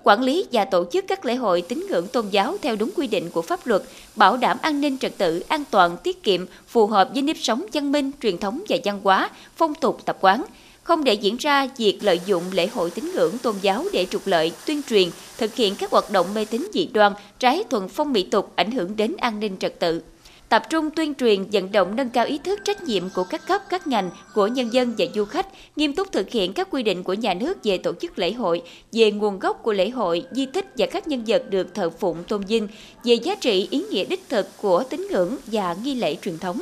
quản 0.03 0.23
lý 0.23 0.47
và 0.53 0.65
tổ 0.65 0.85
chức 0.93 1.05
các 1.09 1.25
lễ 1.25 1.35
hội 1.35 1.63
tín 1.63 1.87
ngưỡng 1.89 2.07
tôn 2.07 2.29
giáo 2.29 2.57
theo 2.63 2.77
đúng 2.77 2.91
quy 2.97 3.07
định 3.07 3.31
của 3.31 3.43
pháp 3.43 3.67
luật, 3.67 3.83
bảo 4.17 4.37
đảm 4.37 4.59
an 4.63 4.81
ninh 4.81 4.99
trật 4.99 5.19
tự, 5.19 5.43
an 5.49 5.65
toàn, 5.71 5.97
tiết 5.97 6.23
kiệm, 6.23 6.47
phù 6.67 6.87
hợp 6.87 7.11
với 7.13 7.23
nếp 7.23 7.37
sống 7.41 7.67
văn 7.73 7.93
minh, 7.93 8.11
truyền 8.23 8.39
thống 8.39 8.63
và 8.69 8.77
văn 8.85 9.01
hóa, 9.05 9.31
phong 9.57 9.75
tục 9.75 10.01
tập 10.05 10.19
quán, 10.21 10.45
không 10.83 11.05
để 11.05 11.15
diễn 11.15 11.37
ra 11.37 11.69
việc 11.77 11.99
lợi 12.01 12.21
dụng 12.27 12.43
lễ 12.53 12.67
hội 12.67 12.91
tín 12.91 13.11
ngưỡng 13.15 13.39
tôn 13.39 13.55
giáo 13.63 13.85
để 13.93 14.07
trục 14.11 14.27
lợi, 14.27 14.53
tuyên 14.67 14.83
truyền, 14.89 15.09
thực 15.39 15.55
hiện 15.55 15.75
các 15.75 15.91
hoạt 15.91 16.11
động 16.11 16.35
mê 16.35 16.45
tín 16.45 16.69
dị 16.73 16.87
đoan, 16.87 17.13
trái 17.39 17.65
thuần 17.71 17.89
phong 17.89 18.13
mỹ 18.13 18.23
tục 18.23 18.53
ảnh 18.57 18.71
hưởng 18.71 18.97
đến 18.97 19.17
an 19.19 19.41
ninh 19.41 19.57
trật 19.59 19.81
tự 19.81 20.03
tập 20.49 20.63
trung 20.71 20.91
tuyên 20.91 21.15
truyền, 21.15 21.45
vận 21.53 21.73
động, 21.73 21.97
nâng 21.97 22.11
cao 22.11 22.27
ý 22.27 22.39
thức 22.39 22.61
trách 22.65 22.83
nhiệm 22.83 23.11
của 23.15 23.25
các 23.25 23.47
cấp, 23.47 23.63
các 23.69 23.87
ngành, 23.87 24.11
của 24.35 24.47
nhân 24.47 24.73
dân 24.73 24.95
và 24.99 25.07
du 25.15 25.25
khách, 25.25 25.47
nghiêm 25.77 25.93
túc 25.93 26.13
thực 26.13 26.31
hiện 26.31 26.53
các 26.53 26.69
quy 26.71 26.83
định 26.83 27.03
của 27.03 27.15
nhà 27.15 27.35
nước 27.35 27.65
về 27.65 27.79
tổ 27.79 27.93
chức 28.01 28.19
lễ 28.19 28.33
hội, 28.33 28.63
về 28.93 29.11
nguồn 29.11 29.39
gốc 29.39 29.61
của 29.63 29.73
lễ 29.73 29.91
hội, 29.91 30.25
di 30.31 30.47
tích 30.47 30.67
và 30.77 30.87
các 30.87 31.09
nhân 31.09 31.25
vật 31.27 31.45
được 31.51 31.75
thờ 31.75 31.91
phụng 31.91 32.25
tôn 32.29 32.43
vinh, 32.43 32.69
về 33.05 33.15
giá 33.15 33.35
trị 33.35 33.69
ý 33.71 33.85
nghĩa 33.91 34.05
đích 34.05 34.29
thực 34.29 34.47
của 34.63 34.85
tín 34.91 35.07
ngưỡng 35.11 35.37
và 35.47 35.77
nghi 35.85 35.95
lễ 35.95 36.17
truyền 36.23 36.39
thống 36.39 36.61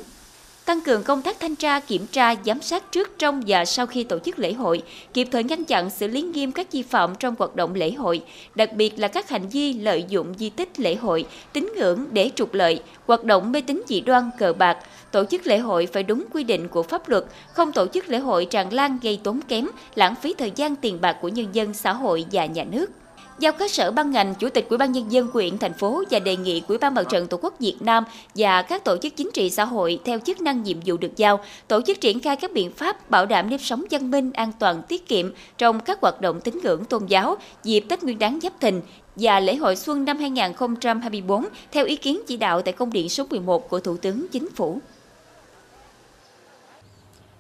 tăng 0.67 0.81
cường 0.81 1.03
công 1.03 1.23
tác 1.23 1.41
thanh 1.41 1.57
tra, 1.57 1.81
kiểm 1.81 2.07
tra, 2.07 2.35
giám 2.45 2.63
sát 2.63 2.93
trước, 2.93 3.19
trong 3.19 3.43
và 3.47 3.65
sau 3.65 3.87
khi 3.87 4.05
tổ 4.05 4.19
chức 4.19 4.39
lễ 4.39 4.53
hội, 4.53 4.83
kịp 5.15 5.29
thời 5.31 5.45
ngăn 5.45 5.65
chặn 5.65 5.91
xử 5.91 6.07
lý 6.07 6.23
nghiêm 6.23 6.53
các 6.53 6.73
vi 6.73 6.83
phạm 6.83 7.15
trong 7.15 7.35
hoạt 7.39 7.57
động 7.57 7.75
lễ 7.75 7.93
hội, 7.93 8.23
đặc 8.55 8.73
biệt 8.73 8.99
là 8.99 9.09
các 9.09 9.29
hành 9.29 9.49
vi 9.49 9.73
lợi 9.73 10.05
dụng 10.09 10.35
di 10.39 10.51
tích 10.51 10.81
lễ 10.81 10.95
hội, 10.95 11.27
tín 11.53 11.73
ngưỡng 11.77 12.07
để 12.13 12.31
trục 12.35 12.55
lợi, 12.55 12.83
hoạt 13.07 13.25
động 13.25 13.53
mê 13.53 13.61
tín 13.61 13.83
dị 13.89 14.01
đoan, 14.01 14.31
cờ 14.39 14.53
bạc. 14.53 14.79
Tổ 15.13 15.25
chức 15.25 15.47
lễ 15.47 15.59
hội 15.59 15.87
phải 15.87 16.03
đúng 16.03 16.25
quy 16.33 16.45
định 16.45 16.69
của 16.69 16.83
pháp 16.83 17.09
luật, 17.09 17.25
không 17.53 17.73
tổ 17.73 17.87
chức 17.87 18.09
lễ 18.09 18.19
hội 18.19 18.45
tràn 18.45 18.73
lan 18.73 18.99
gây 19.03 19.21
tốn 19.23 19.41
kém, 19.49 19.69
lãng 19.95 20.15
phí 20.23 20.35
thời 20.39 20.51
gian 20.51 20.77
tiền 20.77 21.01
bạc 21.01 21.17
của 21.23 21.29
nhân 21.29 21.47
dân, 21.53 21.75
xã 21.75 21.93
hội 21.93 22.25
và 22.33 22.47
nhà 22.47 22.65
nước 22.65 22.91
giao 23.39 23.53
các 23.53 23.71
sở 23.71 23.91
ban 23.91 24.11
ngành, 24.11 24.35
chủ 24.35 24.49
tịch 24.49 24.69
Ủy 24.69 24.79
ban 24.79 24.93
nhân 24.93 25.13
dân 25.13 25.29
huyện 25.33 25.59
thành 25.59 25.73
phố 25.73 26.03
và 26.11 26.19
đề 26.19 26.37
nghị 26.37 26.63
Ủy 26.69 26.79
ban 26.79 26.95
Mặt 26.95 27.07
trận 27.11 27.27
Tổ 27.27 27.39
quốc 27.43 27.55
Việt 27.59 27.77
Nam 27.81 28.05
và 28.35 28.63
các 28.63 28.85
tổ 28.85 28.97
chức 28.97 29.17
chính 29.17 29.31
trị 29.35 29.51
xã 29.51 29.65
hội 29.65 30.01
theo 30.05 30.19
chức 30.19 30.41
năng 30.41 30.63
nhiệm 30.63 30.77
vụ 30.87 30.97
được 30.97 31.17
giao, 31.17 31.41
tổ 31.69 31.81
chức 31.83 32.01
triển 32.01 32.21
khai 32.21 32.37
các 32.37 32.53
biện 32.53 32.71
pháp 32.71 33.11
bảo 33.11 33.27
đảm 33.27 33.51
nếp 33.51 33.61
sống 33.61 33.85
văn 33.91 34.11
minh, 34.11 34.33
an 34.33 34.53
toàn, 34.59 34.83
tiết 34.89 35.09
kiệm 35.09 35.31
trong 35.59 35.81
các 35.81 36.01
hoạt 36.01 36.21
động 36.21 36.41
tín 36.41 36.59
ngưỡng 36.63 36.85
tôn 36.85 37.07
giáo 37.07 37.37
dịp 37.63 37.81
Tết 37.81 38.03
Nguyên 38.03 38.19
đán 38.19 38.39
Giáp 38.43 38.61
Thìn 38.61 38.81
và 39.17 39.41
lễ 39.41 39.57
hội 39.57 39.77
xuân 39.77 40.05
năm 40.05 40.19
2024 40.19 41.45
theo 41.73 41.85
ý 41.85 41.97
kiến 41.97 42.21
chỉ 42.27 42.37
đạo 42.37 42.63
tại 42.63 42.73
công 42.73 42.93
điện 42.93 43.09
số 43.09 43.25
11 43.31 43.69
của 43.69 43.81
Thủ 43.81 43.97
tướng 43.97 44.27
Chính 44.33 44.51
phủ. 44.51 44.81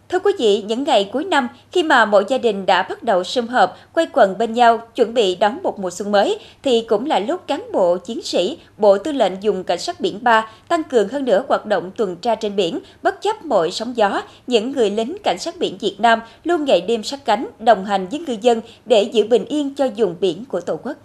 Thưa 0.08 0.18
quý 0.18 0.32
vị, 0.38 0.64
những 0.66 0.84
ngày 0.84 1.10
cuối 1.12 1.24
năm, 1.24 1.48
khi 1.72 1.82
mà 1.82 2.04
mỗi 2.04 2.24
gia 2.28 2.38
đình 2.38 2.66
đã 2.66 2.82
bắt 2.82 3.02
đầu 3.02 3.24
sum 3.24 3.46
họp, 3.46 3.78
quay 3.92 4.06
quần 4.12 4.38
bên 4.38 4.52
nhau, 4.52 4.78
chuẩn 4.94 5.14
bị 5.14 5.34
đón 5.34 5.58
một 5.62 5.78
mùa 5.78 5.90
xuân 5.90 6.12
mới, 6.12 6.38
thì 6.62 6.84
cũng 6.88 7.06
là 7.06 7.18
lúc 7.18 7.46
cán 7.46 7.72
bộ, 7.72 7.96
chiến 7.96 8.22
sĩ, 8.22 8.58
Bộ 8.78 8.98
Tư 8.98 9.12
lệnh 9.12 9.32
dùng 9.40 9.64
Cảnh 9.64 9.78
sát 9.78 10.00
biển 10.00 10.18
3 10.22 10.50
tăng 10.68 10.82
cường 10.82 11.08
hơn 11.08 11.24
nữa 11.24 11.44
hoạt 11.48 11.66
động 11.66 11.90
tuần 11.96 12.16
tra 12.16 12.34
trên 12.34 12.56
biển, 12.56 12.78
bất 13.02 13.22
chấp 13.22 13.44
mọi 13.44 13.70
sóng 13.70 13.96
gió, 13.96 14.22
những 14.46 14.72
người 14.72 14.90
lính 14.90 15.16
Cảnh 15.24 15.38
sát 15.38 15.58
biển 15.58 15.78
Việt 15.78 15.96
Nam 15.98 16.20
luôn 16.44 16.64
ngày 16.64 16.80
đêm 16.80 17.02
sát 17.02 17.24
cánh, 17.24 17.46
đồng 17.58 17.84
hành 17.84 18.08
với 18.08 18.20
ngư 18.20 18.36
dân 18.40 18.60
để 18.84 19.02
giữ 19.02 19.26
bình 19.28 19.44
yên 19.44 19.74
cho 19.74 19.88
vùng 19.96 20.16
biển 20.20 20.44
của 20.48 20.60
Tổ 20.60 20.76
quốc. 20.82 20.96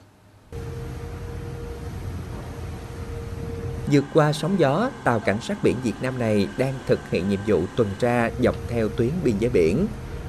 Vượt 3.91 4.03
qua 4.13 4.33
sóng 4.33 4.59
gió, 4.59 4.89
tàu 5.03 5.19
cảnh 5.19 5.41
sát 5.41 5.57
biển 5.63 5.75
Việt 5.83 5.93
Nam 6.01 6.19
này 6.19 6.47
đang 6.57 6.73
thực 6.87 6.99
hiện 7.09 7.29
nhiệm 7.29 7.39
vụ 7.47 7.61
tuần 7.75 7.87
tra 7.99 8.29
dọc 8.39 8.55
theo 8.69 8.89
tuyến 8.89 9.09
biên 9.23 9.35
giới 9.39 9.49
biển. 9.49 9.87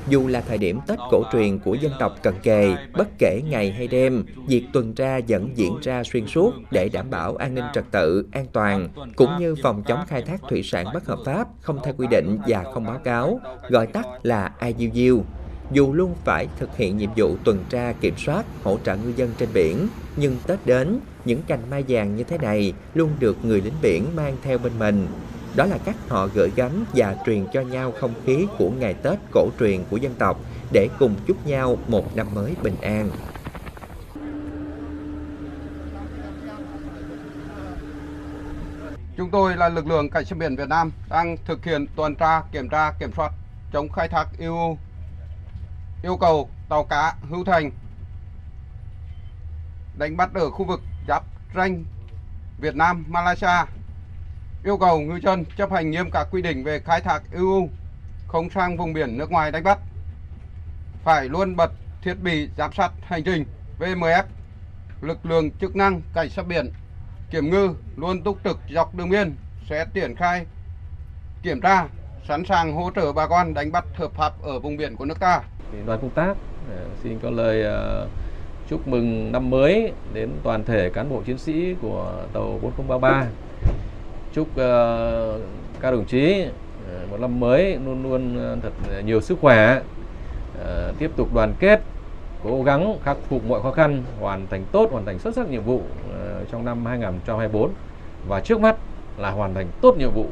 Dù 0.08 0.28
là 0.28 0.40
thời 0.40 0.58
điểm 0.58 0.80
Tết 0.86 0.98
cổ 1.10 1.22
truyền 1.32 1.58
của 1.58 1.74
dân 1.74 1.92
tộc 1.98 2.16
cận 2.22 2.34
kề, 2.42 2.76
bất 2.92 3.08
kể 3.18 3.40
ngày 3.50 3.72
hay 3.72 3.88
đêm, 3.88 4.24
việc 4.46 4.66
tuần 4.72 4.92
tra 4.94 5.20
vẫn 5.28 5.48
diễn 5.54 5.76
ra 5.82 6.02
xuyên 6.04 6.26
suốt 6.26 6.54
để 6.70 6.88
đảm 6.88 7.10
bảo 7.10 7.36
an 7.36 7.54
ninh 7.54 7.64
trật 7.74 7.84
tự, 7.90 8.26
an 8.32 8.46
toàn, 8.52 8.88
cũng 9.16 9.30
như 9.38 9.54
phòng 9.62 9.82
chống 9.82 10.00
khai 10.08 10.22
thác 10.22 10.40
thủy 10.48 10.62
sản 10.62 10.86
bất 10.94 11.06
hợp 11.06 11.18
pháp, 11.24 11.48
không 11.60 11.78
theo 11.84 11.94
quy 11.98 12.06
định 12.10 12.38
và 12.46 12.64
không 12.74 12.86
báo 12.86 12.98
cáo, 13.04 13.40
gọi 13.68 13.86
tắt 13.86 14.06
là 14.22 14.52
IUU 14.60 15.22
dù 15.72 15.92
luôn 15.92 16.14
phải 16.24 16.48
thực 16.58 16.76
hiện 16.76 16.96
nhiệm 16.96 17.10
vụ 17.16 17.36
tuần 17.44 17.64
tra 17.68 17.92
kiểm 18.00 18.14
soát, 18.16 18.44
hỗ 18.64 18.78
trợ 18.84 18.96
ngư 18.96 19.12
dân 19.16 19.30
trên 19.38 19.48
biển, 19.54 19.88
nhưng 20.16 20.36
Tết 20.46 20.66
đến, 20.66 20.98
những 21.24 21.42
cành 21.42 21.70
mai 21.70 21.84
vàng 21.88 22.16
như 22.16 22.24
thế 22.24 22.38
này 22.38 22.72
luôn 22.94 23.10
được 23.18 23.44
người 23.44 23.60
lính 23.60 23.74
biển 23.82 24.04
mang 24.16 24.36
theo 24.42 24.58
bên 24.58 24.72
mình. 24.78 25.06
Đó 25.56 25.64
là 25.64 25.78
cách 25.84 25.96
họ 26.08 26.28
gửi 26.34 26.50
gắm 26.56 26.84
và 26.94 27.16
truyền 27.26 27.46
cho 27.52 27.60
nhau 27.60 27.92
không 28.00 28.14
khí 28.26 28.46
của 28.58 28.70
ngày 28.70 28.94
Tết 28.94 29.18
cổ 29.32 29.48
truyền 29.60 29.84
của 29.90 29.96
dân 29.96 30.14
tộc 30.18 30.40
để 30.72 30.88
cùng 30.98 31.14
chúc 31.26 31.46
nhau 31.46 31.78
một 31.88 32.16
năm 32.16 32.26
mới 32.34 32.54
bình 32.62 32.76
an. 32.82 33.10
Chúng 39.16 39.30
tôi 39.30 39.56
là 39.56 39.68
lực 39.68 39.86
lượng 39.86 40.10
cảnh 40.10 40.24
sát 40.24 40.38
biển 40.38 40.56
Việt 40.56 40.68
Nam 40.68 40.92
đang 41.08 41.36
thực 41.44 41.64
hiện 41.64 41.86
tuần 41.96 42.14
tra, 42.14 42.42
kiểm 42.52 42.68
tra, 42.68 42.92
kiểm 42.92 43.10
soát 43.16 43.32
chống 43.72 43.88
khai 43.88 44.08
thác 44.08 44.26
IUU 44.38 44.76
yêu 46.02 46.16
cầu 46.16 46.48
tàu 46.68 46.84
cá 46.84 47.14
Hữu 47.30 47.44
Thành. 47.44 47.70
Đánh 49.98 50.16
bắt 50.16 50.34
ở 50.34 50.50
khu 50.50 50.64
vực 50.64 50.80
giáp 51.08 51.24
ranh, 51.54 51.84
Việt 52.58 52.74
Nam, 52.76 53.04
Malaysia. 53.08 53.64
Yêu 54.64 54.78
cầu 54.78 55.00
ngư 55.00 55.16
dân 55.22 55.44
chấp 55.56 55.72
hành 55.72 55.90
nghiêm 55.90 56.10
các 56.10 56.28
quy 56.30 56.42
định 56.42 56.64
về 56.64 56.78
khai 56.78 57.00
thác 57.00 57.22
EU 57.32 57.68
không 58.28 58.50
sang 58.50 58.76
vùng 58.76 58.92
biển 58.92 59.18
nước 59.18 59.30
ngoài 59.30 59.52
đánh 59.52 59.64
bắt. 59.64 59.78
Phải 61.04 61.28
luôn 61.28 61.56
bật 61.56 61.72
thiết 62.02 62.14
bị 62.14 62.48
giám 62.56 62.72
sát 62.72 62.92
hành 63.02 63.24
trình 63.24 63.44
VMF 63.78 64.24
lực 65.00 65.26
lượng 65.26 65.50
chức 65.50 65.76
năng, 65.76 66.02
cảnh 66.14 66.30
sát 66.30 66.46
biển, 66.46 66.72
kiểm 67.30 67.50
ngư 67.50 67.74
luôn 67.96 68.22
túc 68.22 68.38
trực 68.44 68.58
dọc 68.74 68.94
đường 68.94 69.08
biên, 69.08 69.36
sẽ 69.68 69.86
triển 69.94 70.16
khai 70.16 70.46
kiểm 71.42 71.60
tra, 71.60 71.88
sẵn 72.28 72.44
sàng 72.44 72.72
hỗ 72.74 72.90
trợ 72.94 73.12
bà 73.12 73.26
con 73.26 73.54
đánh 73.54 73.72
bắt 73.72 73.84
hợp 73.94 74.12
pháp 74.14 74.42
ở 74.42 74.58
vùng 74.60 74.76
biển 74.76 74.96
của 74.96 75.04
nước 75.04 75.20
ta 75.20 75.42
đoàn 75.86 75.98
công 76.00 76.10
tác. 76.10 76.36
Xin 77.02 77.18
có 77.18 77.30
lời 77.30 77.62
ờ, 77.62 78.06
chúc 78.68 78.88
mừng 78.88 79.32
năm 79.32 79.50
mới 79.50 79.92
đến 80.14 80.30
toàn 80.42 80.64
thể 80.64 80.90
cán 80.90 81.10
bộ 81.10 81.22
chiến 81.26 81.38
sĩ 81.38 81.74
của 81.82 82.12
tàu 82.32 82.58
4033 82.62 83.26
chúc 84.32 84.48
ờ, 84.56 85.38
các 85.80 85.90
đồng 85.90 86.04
chí 86.04 86.42
ờ, 86.88 87.06
một 87.10 87.20
năm 87.20 87.40
mới 87.40 87.78
luôn 87.84 88.02
luôn 88.02 88.38
thật 88.62 88.72
nhiều 89.04 89.20
sức 89.20 89.38
khỏe 89.40 89.80
tiếp 90.98 91.10
tục 91.16 91.34
đoàn 91.34 91.54
kết, 91.58 91.80
cố 92.44 92.62
gắng 92.62 92.96
khắc 93.04 93.16
phục 93.28 93.44
mọi 93.44 93.62
khó 93.62 93.70
khăn, 93.70 94.02
hoàn 94.20 94.46
thành 94.46 94.64
tốt, 94.72 94.88
hoàn 94.92 95.04
thành 95.04 95.18
xuất 95.18 95.34
sắc 95.34 95.50
nhiệm 95.50 95.62
vụ 95.62 95.82
trong 96.50 96.64
năm 96.64 96.86
2024 96.86 97.70
và 98.28 98.40
trước 98.40 98.60
mắt 98.60 98.76
là 99.18 99.30
hoàn 99.30 99.54
thành 99.54 99.66
tốt 99.80 99.96
nhiệm 99.98 100.10
vụ 100.14 100.26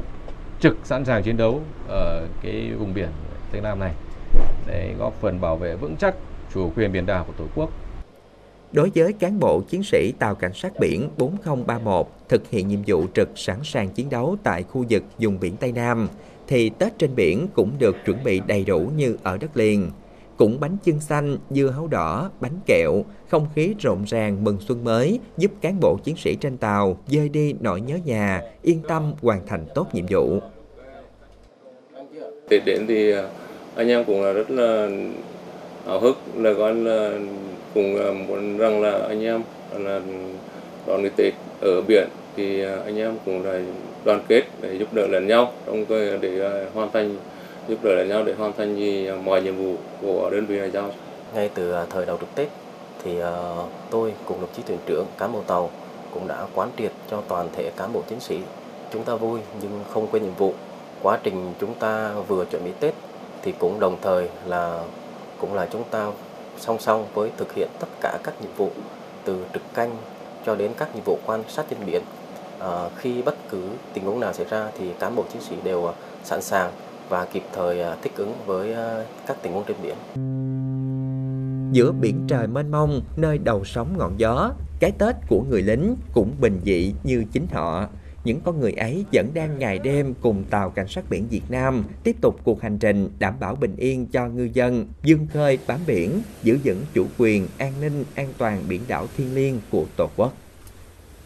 trực 0.59 0.77
sẵn 0.83 1.05
sàng 1.05 1.23
chiến 1.23 1.37
đấu 1.37 1.61
ở 1.87 2.27
cái 2.41 2.71
vùng 2.79 2.93
biển 2.93 3.09
Tây 3.51 3.61
Nam 3.61 3.79
này 3.79 3.91
để 4.71 4.93
góp 4.99 5.21
phần 5.21 5.41
bảo 5.41 5.57
vệ 5.57 5.75
vững 5.75 5.95
chắc 5.99 6.15
chủ 6.53 6.71
quyền 6.75 6.91
biển 6.91 7.05
đảo 7.05 7.25
của 7.27 7.33
Tổ 7.37 7.45
quốc. 7.55 7.69
Đối 8.71 8.91
với 8.95 9.13
cán 9.13 9.39
bộ 9.39 9.61
chiến 9.69 9.83
sĩ 9.83 10.13
tàu 10.19 10.35
cảnh 10.35 10.53
sát 10.53 10.79
biển 10.79 11.09
4031 11.17 12.07
thực 12.29 12.49
hiện 12.49 12.67
nhiệm 12.67 12.79
vụ 12.87 13.05
trực 13.13 13.29
sẵn 13.35 13.57
sàng 13.63 13.89
chiến 13.89 14.09
đấu 14.09 14.35
tại 14.43 14.63
khu 14.63 14.85
vực 14.89 15.03
vùng 15.19 15.39
biển 15.39 15.55
Tây 15.57 15.71
Nam, 15.71 16.07
thì 16.47 16.69
Tết 16.69 16.97
trên 16.97 17.15
biển 17.15 17.47
cũng 17.53 17.71
được 17.79 17.95
chuẩn 18.05 18.23
bị 18.23 18.41
đầy 18.47 18.63
đủ 18.63 18.79
như 18.79 19.17
ở 19.23 19.37
đất 19.37 19.57
liền. 19.57 19.91
Cũng 20.37 20.59
bánh 20.59 20.77
chưng 20.83 20.99
xanh, 20.99 21.37
dưa 21.49 21.67
hấu 21.67 21.87
đỏ, 21.87 22.31
bánh 22.39 22.59
kẹo, 22.65 23.05
không 23.29 23.47
khí 23.55 23.75
rộn 23.79 24.03
ràng 24.07 24.43
mừng 24.43 24.57
xuân 24.59 24.83
mới 24.83 25.19
giúp 25.37 25.51
cán 25.61 25.79
bộ 25.79 25.97
chiến 26.03 26.15
sĩ 26.17 26.35
trên 26.35 26.57
tàu 26.57 26.97
dơi 27.07 27.29
đi 27.29 27.55
nỗi 27.59 27.81
nhớ 27.81 27.97
nhà, 28.05 28.41
yên 28.61 28.81
tâm 28.87 29.13
hoàn 29.21 29.47
thành 29.47 29.65
tốt 29.75 29.87
nhiệm 29.93 30.05
vụ. 30.09 30.39
Tết 32.49 32.65
đến 32.65 32.85
thì 32.87 33.13
anh 33.75 33.87
em 33.87 34.05
cũng 34.05 34.23
là 34.23 34.31
rất 34.31 34.51
là 34.51 34.89
hào 35.85 35.99
hức, 35.99 36.17
là 36.35 36.53
coi 36.57 36.75
là 36.75 37.11
cũng 37.73 37.97
à, 37.99 38.11
muốn 38.27 38.57
rằng 38.57 38.81
là 38.81 38.99
anh 39.07 39.23
em 39.23 39.41
là 39.79 40.01
đón 40.87 41.01
cái 41.01 41.11
Tết 41.15 41.33
ở 41.61 41.81
biển 41.87 42.07
thì 42.35 42.63
à, 42.63 42.75
anh 42.85 42.97
em 42.97 43.17
cũng 43.25 43.45
là 43.45 43.59
đoàn 44.05 44.21
kết 44.27 44.43
để 44.61 44.77
giúp 44.77 44.93
đỡ 44.93 45.07
lẫn 45.07 45.27
nhau 45.27 45.51
trong 45.65 45.85
cái, 45.85 46.17
để 46.21 46.41
à, 46.41 46.51
hoàn 46.73 46.91
thành, 46.91 47.15
giúp 47.67 47.79
đỡ 47.83 47.91
lẫn 47.95 48.09
nhau 48.09 48.23
để 48.23 48.33
hoàn 48.33 48.53
thành 48.57 48.75
gì 48.75 49.09
mọi 49.23 49.41
nhiệm 49.41 49.55
vụ 49.55 49.75
của 50.01 50.29
đơn 50.29 50.45
vị 50.45 50.59
hải 50.59 50.71
giao. 50.71 50.91
Ngay 51.35 51.49
từ 51.53 51.73
thời 51.89 52.05
đầu 52.05 52.17
trực 52.17 52.35
Tết 52.35 52.47
thì 53.03 53.11
tôi 53.89 54.13
cùng 54.25 54.41
đồng 54.41 54.49
chí 54.57 54.63
thuyền 54.67 54.77
trưởng, 54.85 55.05
cán 55.17 55.33
bộ 55.33 55.41
tàu 55.47 55.69
cũng 56.13 56.27
đã 56.27 56.45
quán 56.55 56.69
triệt 56.77 56.91
cho 57.11 57.21
toàn 57.27 57.47
thể 57.55 57.71
cán 57.77 57.93
bộ 57.93 58.01
chiến 58.09 58.19
sĩ 58.19 58.37
chúng 58.93 59.03
ta 59.03 59.15
vui 59.15 59.39
nhưng 59.61 59.79
không 59.93 60.07
quên 60.11 60.23
nhiệm 60.23 60.33
vụ 60.33 60.53
quá 61.01 61.19
trình 61.23 61.53
chúng 61.59 61.73
ta 61.73 62.13
vừa 62.27 62.45
chuẩn 62.45 62.63
bị 62.65 62.71
Tết 62.79 62.93
thì 63.43 63.53
cũng 63.59 63.79
đồng 63.79 63.97
thời 64.01 64.29
là 64.45 64.83
cũng 65.39 65.53
là 65.53 65.67
chúng 65.71 65.83
ta 65.91 66.11
song 66.59 66.79
song 66.79 67.05
với 67.13 67.31
thực 67.37 67.53
hiện 67.53 67.69
tất 67.79 67.87
cả 68.01 68.17
các 68.23 68.41
nhiệm 68.41 68.51
vụ 68.57 68.69
từ 69.25 69.45
trực 69.53 69.61
canh 69.73 69.97
cho 70.45 70.55
đến 70.55 70.71
các 70.77 70.95
nhiệm 70.95 71.03
vụ 71.05 71.17
quan 71.25 71.43
sát 71.47 71.65
trên 71.69 71.79
biển 71.85 72.01
à, 72.59 72.89
khi 72.97 73.21
bất 73.21 73.35
cứ 73.49 73.69
tình 73.93 74.03
huống 74.03 74.19
nào 74.19 74.33
xảy 74.33 74.45
ra 74.49 74.67
thì 74.77 74.85
cán 74.99 75.15
bộ 75.15 75.23
chiến 75.33 75.41
sĩ 75.41 75.55
đều 75.63 75.85
à, 75.85 75.93
sẵn 76.23 76.41
sàng 76.41 76.71
và 77.09 77.25
kịp 77.25 77.43
thời 77.53 77.81
à, 77.81 77.95
thích 78.01 78.11
ứng 78.15 78.33
với 78.45 78.73
à, 78.73 79.03
các 79.27 79.37
tình 79.41 79.53
huống 79.53 79.63
trên 79.67 79.77
biển. 79.83 79.95
giữa 81.71 81.91
biển 81.91 82.27
trời 82.27 82.47
mênh 82.47 82.71
mông, 82.71 83.01
nơi 83.17 83.37
đầu 83.37 83.65
sóng 83.65 83.97
ngọn 83.97 84.19
gió, 84.19 84.51
cái 84.79 84.91
Tết 84.91 85.15
của 85.29 85.43
người 85.49 85.61
lính 85.61 85.95
cũng 86.13 86.31
bình 86.41 86.61
dị 86.65 86.93
như 87.03 87.25
chính 87.31 87.47
họ. 87.53 87.87
Những 88.23 88.41
con 88.41 88.59
người 88.59 88.71
ấy 88.71 89.05
vẫn 89.13 89.31
đang 89.33 89.59
ngày 89.59 89.79
đêm 89.79 90.13
cùng 90.21 90.43
tàu 90.49 90.69
cảnh 90.69 90.87
sát 90.87 91.09
biển 91.09 91.27
Việt 91.27 91.41
Nam 91.49 91.83
tiếp 92.03 92.15
tục 92.21 92.39
cuộc 92.43 92.61
hành 92.61 92.77
trình 92.77 93.09
đảm 93.19 93.33
bảo 93.39 93.55
bình 93.55 93.75
yên 93.75 94.07
cho 94.07 94.27
ngư 94.27 94.49
dân, 94.53 94.87
dương 95.03 95.27
khơi 95.33 95.57
bám 95.67 95.79
biển, 95.87 96.21
giữ 96.43 96.59
vững 96.63 96.81
chủ 96.93 97.07
quyền, 97.17 97.47
an 97.57 97.73
ninh, 97.81 98.03
an 98.15 98.27
toàn 98.37 98.63
biển 98.69 98.81
đảo 98.87 99.07
thiêng 99.17 99.35
liêng 99.35 99.59
của 99.71 99.85
Tổ 99.97 100.09
quốc. 100.15 100.33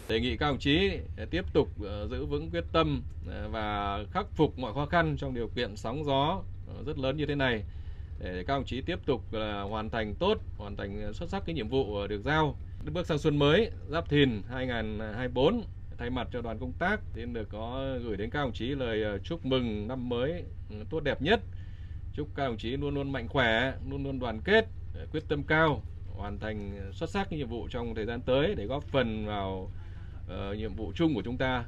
Đề 0.08 0.20
nghị 0.20 0.36
các 0.36 0.46
đồng 0.46 0.58
chí 0.58 0.90
ờ, 1.16 1.24
tiếp 1.24 1.44
tục 1.52 1.68
ờ, 1.82 2.08
giữ 2.10 2.26
vững 2.26 2.50
quyết 2.50 2.64
tâm 2.72 3.02
ờ, 3.28 3.48
và 3.48 3.98
khắc 4.12 4.26
phục 4.34 4.58
mọi 4.58 4.74
khó 4.74 4.86
khăn 4.86 5.16
trong 5.18 5.34
điều 5.34 5.48
kiện 5.48 5.76
sóng 5.76 6.04
gió 6.04 6.42
rất 6.86 6.98
lớn 6.98 7.16
như 7.16 7.26
thế 7.26 7.34
này 7.34 7.62
để 8.20 8.44
các 8.46 8.54
đồng 8.54 8.64
chí 8.64 8.80
tiếp 8.80 8.98
tục 9.06 9.22
hoàn 9.68 9.90
thành 9.90 10.14
tốt, 10.14 10.38
hoàn 10.58 10.76
thành 10.76 11.12
xuất 11.14 11.30
sắc 11.30 11.42
cái 11.46 11.54
nhiệm 11.54 11.68
vụ 11.68 12.06
được 12.06 12.22
giao. 12.24 12.56
Bước 12.92 13.06
sang 13.06 13.18
xuân 13.18 13.38
mới 13.38 13.70
Giáp 13.88 14.08
Thìn 14.08 14.42
2024 14.50 15.62
thay 15.98 16.10
mặt 16.10 16.28
cho 16.32 16.40
đoàn 16.42 16.58
công 16.60 16.72
tác 16.78 17.00
xin 17.14 17.32
được 17.32 17.48
có 17.52 17.84
gửi 18.04 18.16
đến 18.16 18.30
các 18.30 18.40
đồng 18.40 18.52
chí 18.52 18.74
lời 18.74 19.02
ờ, 19.02 19.18
chúc 19.18 19.44
mừng 19.44 19.88
năm 19.88 20.08
mới 20.08 20.44
ừ, 20.70 20.76
tốt 20.90 21.00
đẹp 21.00 21.22
nhất. 21.22 21.40
Chúc 22.12 22.28
các 22.36 22.44
đồng 22.46 22.56
chí 22.56 22.76
luôn 22.76 22.94
luôn 22.94 23.12
mạnh 23.12 23.28
khỏe, 23.28 23.72
luôn 23.90 24.04
luôn 24.04 24.18
đoàn 24.18 24.40
kết, 24.44 24.66
ờ, 24.94 25.06
quyết 25.12 25.22
tâm 25.28 25.42
cao, 25.42 25.82
hoàn 26.16 26.38
thành 26.38 26.78
ờ, 26.86 26.92
xuất 26.92 27.10
sắc 27.10 27.32
nhiệm 27.32 27.48
vụ 27.48 27.68
trong 27.70 27.94
thời 27.94 28.06
gian 28.06 28.20
tới 28.20 28.54
để 28.54 28.66
góp 28.66 28.84
phần 28.84 29.26
vào 29.26 29.70
uh, 30.26 30.56
nhiệm 30.56 30.74
vụ 30.74 30.92
chung 30.94 31.14
của 31.14 31.22
chúng 31.22 31.36
ta. 31.36 31.64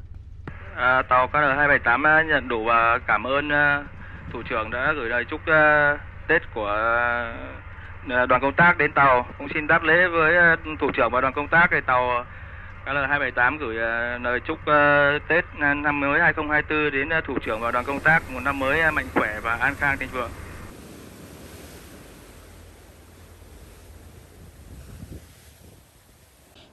À, 0.77 1.03
tàu 1.03 1.27
KN278 1.27 2.27
nhận 2.27 2.49
đủ 2.49 2.65
và 2.65 2.99
cảm 2.99 3.27
ơn 3.27 3.49
uh, 3.49 3.87
thủ 4.33 4.43
trưởng 4.43 4.71
đã 4.71 4.93
gửi 4.93 5.09
lời 5.09 5.25
chúc 5.31 5.41
uh, 5.41 6.01
Tết 6.29 6.43
của 6.55 6.73
uh, 8.07 8.29
đoàn 8.29 8.41
công 8.43 8.55
tác 8.55 8.79
đến 8.79 8.93
tàu. 8.93 9.27
Cũng 9.39 9.49
xin 9.55 9.67
đáp 9.67 9.83
lễ 9.83 10.09
với 10.09 10.53
uh, 10.53 10.81
thủ 10.81 10.91
trưởng 10.95 11.11
và 11.11 11.21
đoàn 11.21 11.35
công 11.35 11.49
tác 11.49 11.69
thì 11.71 11.81
tàu 11.87 12.25
KL278 12.89 13.59
gửi 13.59 13.77
uh, 13.77 14.23
lời 14.23 14.41
chúc 14.47 14.59
uh, 14.59 15.29
Tết 15.29 15.45
năm 15.59 16.01
mới 16.01 16.21
2024 16.21 16.93
đến 16.93 17.19
uh, 17.19 17.25
thủ 17.25 17.35
trưởng 17.45 17.61
và 17.61 17.71
đoàn 17.71 17.85
công 17.85 18.01
tác 18.01 18.31
một 18.31 18.41
năm 18.45 18.59
mới 18.59 18.81
uh, 18.89 18.95
mạnh 18.95 19.07
khỏe 19.15 19.41
và 19.43 19.55
an 19.55 19.75
khang 19.79 19.99
thịnh 19.99 20.09
vượng. 20.13 20.31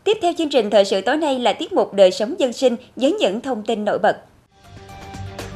Tiếp 0.04 0.18
theo 0.22 0.34
chương 0.38 0.50
trình 0.50 0.70
thời 0.70 0.86
sự 0.86 1.02
tối 1.02 1.18
nay 1.18 1.40
là 1.40 1.54
tiết 1.54 1.74
mục 1.74 1.94
đời 1.94 2.12
sống 2.12 2.40
dân 2.40 2.54
sinh 2.54 2.76
với 2.96 3.12
những 3.12 3.42
thông 3.42 3.64
tin 3.64 3.86
nổi 3.86 4.00
bật. 4.00 4.18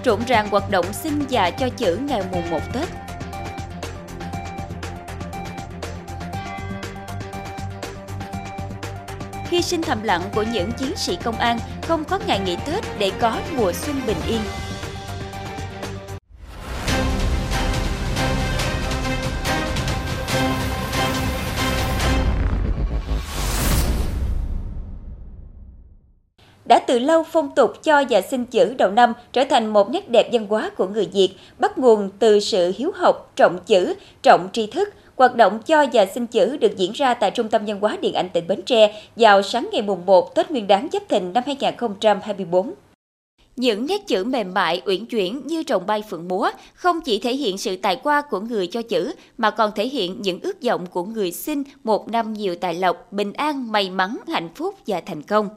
Rộn 0.03 0.19
ràng 0.27 0.47
hoạt 0.47 0.63
động 0.71 0.85
sinh 0.93 1.21
và 1.29 1.51
cho 1.51 1.69
chữ 1.69 1.99
ngày 2.01 2.21
mùng 2.31 2.49
1 2.49 2.59
Tết. 2.73 3.08
Hy 9.49 9.61
sinh 9.61 9.81
thầm 9.81 10.03
lặng 10.03 10.21
của 10.35 10.43
những 10.53 10.71
chiến 10.71 10.95
sĩ 10.95 11.17
công 11.23 11.35
an 11.35 11.59
không 11.81 12.03
có 12.05 12.19
ngày 12.27 12.39
nghỉ 12.45 12.55
Tết 12.65 12.83
để 12.99 13.11
có 13.19 13.37
mùa 13.57 13.73
xuân 13.73 14.01
bình 14.07 14.17
yên. 14.27 14.41
đã 26.65 26.79
từ 26.79 26.99
lâu 26.99 27.23
phong 27.23 27.49
tục 27.55 27.83
cho 27.83 28.03
và 28.09 28.21
xin 28.21 28.45
chữ 28.45 28.73
đầu 28.77 28.91
năm 28.91 29.13
trở 29.33 29.43
thành 29.49 29.67
một 29.67 29.89
nét 29.89 30.09
đẹp 30.09 30.29
văn 30.31 30.47
hóa 30.49 30.69
của 30.77 30.87
người 30.87 31.09
Việt, 31.13 31.29
bắt 31.59 31.77
nguồn 31.77 32.09
từ 32.19 32.39
sự 32.39 32.73
hiếu 32.77 32.91
học, 32.95 33.31
trọng 33.35 33.59
chữ, 33.65 33.93
trọng 34.21 34.49
tri 34.53 34.67
thức. 34.67 34.89
Hoạt 35.19 35.35
động 35.35 35.59
cho 35.65 35.85
và 35.93 36.05
xin 36.05 36.27
chữ 36.27 36.57
được 36.57 36.77
diễn 36.77 36.91
ra 36.91 37.13
tại 37.13 37.31
Trung 37.31 37.49
tâm 37.49 37.61
Văn 37.67 37.79
hóa 37.79 37.97
Điện 38.01 38.13
ảnh 38.13 38.29
tỉnh 38.33 38.47
Bến 38.47 38.61
Tre 38.65 39.01
vào 39.15 39.41
sáng 39.41 39.69
ngày 39.71 39.81
mùng 39.81 40.05
1 40.05 40.35
Tết 40.35 40.51
Nguyên 40.51 40.67
đán 40.67 40.87
Giáp 40.93 41.03
Thìn 41.09 41.33
năm 41.33 41.43
2024. 41.45 42.73
Những 43.55 43.85
nét 43.85 44.07
chữ 44.07 44.23
mềm 44.23 44.53
mại, 44.53 44.81
uyển 44.85 45.05
chuyển 45.05 45.47
như 45.47 45.63
trồng 45.63 45.85
bay 45.85 46.03
phượng 46.09 46.27
múa 46.27 46.49
không 46.73 47.01
chỉ 47.01 47.19
thể 47.19 47.33
hiện 47.33 47.57
sự 47.57 47.77
tài 47.77 47.99
hoa 48.03 48.21
của 48.21 48.39
người 48.39 48.67
cho 48.67 48.81
chữ 48.81 49.13
mà 49.37 49.51
còn 49.51 49.71
thể 49.75 49.87
hiện 49.87 50.21
những 50.21 50.39
ước 50.41 50.63
vọng 50.63 50.85
của 50.85 51.03
người 51.03 51.31
xin 51.31 51.63
một 51.83 52.09
năm 52.09 52.33
nhiều 52.33 52.55
tài 52.55 52.73
lộc, 52.73 53.13
bình 53.13 53.33
an, 53.33 53.71
may 53.71 53.89
mắn, 53.89 54.17
hạnh 54.27 54.49
phúc 54.55 54.75
và 54.87 55.01
thành 55.05 55.21
công 55.21 55.49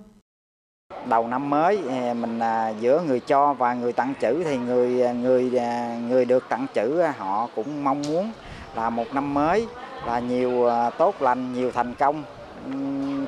đầu 1.06 1.28
năm 1.28 1.50
mới 1.50 1.78
mình 2.14 2.38
à, 2.38 2.72
giữa 2.80 3.02
người 3.06 3.20
cho 3.20 3.52
và 3.52 3.74
người 3.74 3.92
tặng 3.92 4.14
chữ 4.20 4.42
thì 4.44 4.56
người 4.56 5.02
à, 5.02 5.12
người 5.12 5.58
à, 5.58 5.98
người 6.08 6.24
được 6.24 6.44
tặng 6.48 6.66
chữ 6.74 7.02
họ 7.18 7.48
cũng 7.54 7.84
mong 7.84 8.02
muốn 8.02 8.30
là 8.76 8.90
một 8.90 9.14
năm 9.14 9.34
mới 9.34 9.66
là 10.06 10.18
nhiều 10.20 10.66
à, 10.66 10.90
tốt 10.90 11.22
lành 11.22 11.54
nhiều 11.54 11.70
thành 11.72 11.94
công 11.94 12.24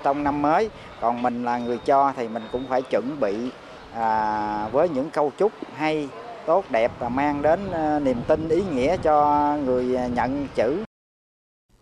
trong 0.03 0.25
năm 0.25 0.43
mới. 0.43 0.71
Còn 1.01 1.23
mình 1.23 1.45
là 1.45 1.59
người 1.59 1.79
cho 1.79 2.13
thì 2.17 2.29
mình 2.29 2.43
cũng 2.53 2.67
phải 2.69 2.83
chuẩn 2.83 3.21
bị 3.21 3.51
à, 3.95 4.69
với 4.73 4.89
những 4.89 5.11
câu 5.11 5.33
chúc 5.39 5.53
hay 5.75 6.09
tốt 6.47 6.65
đẹp 6.71 6.93
và 6.99 7.09
mang 7.09 7.43
đến 7.43 7.61
à, 7.73 7.99
niềm 7.99 8.17
tin 8.29 8.49
ý 8.49 8.63
nghĩa 8.75 8.97
cho 8.97 9.57
người 9.65 9.97
à, 9.97 10.07
nhận 10.07 10.49
chữ. 10.55 10.85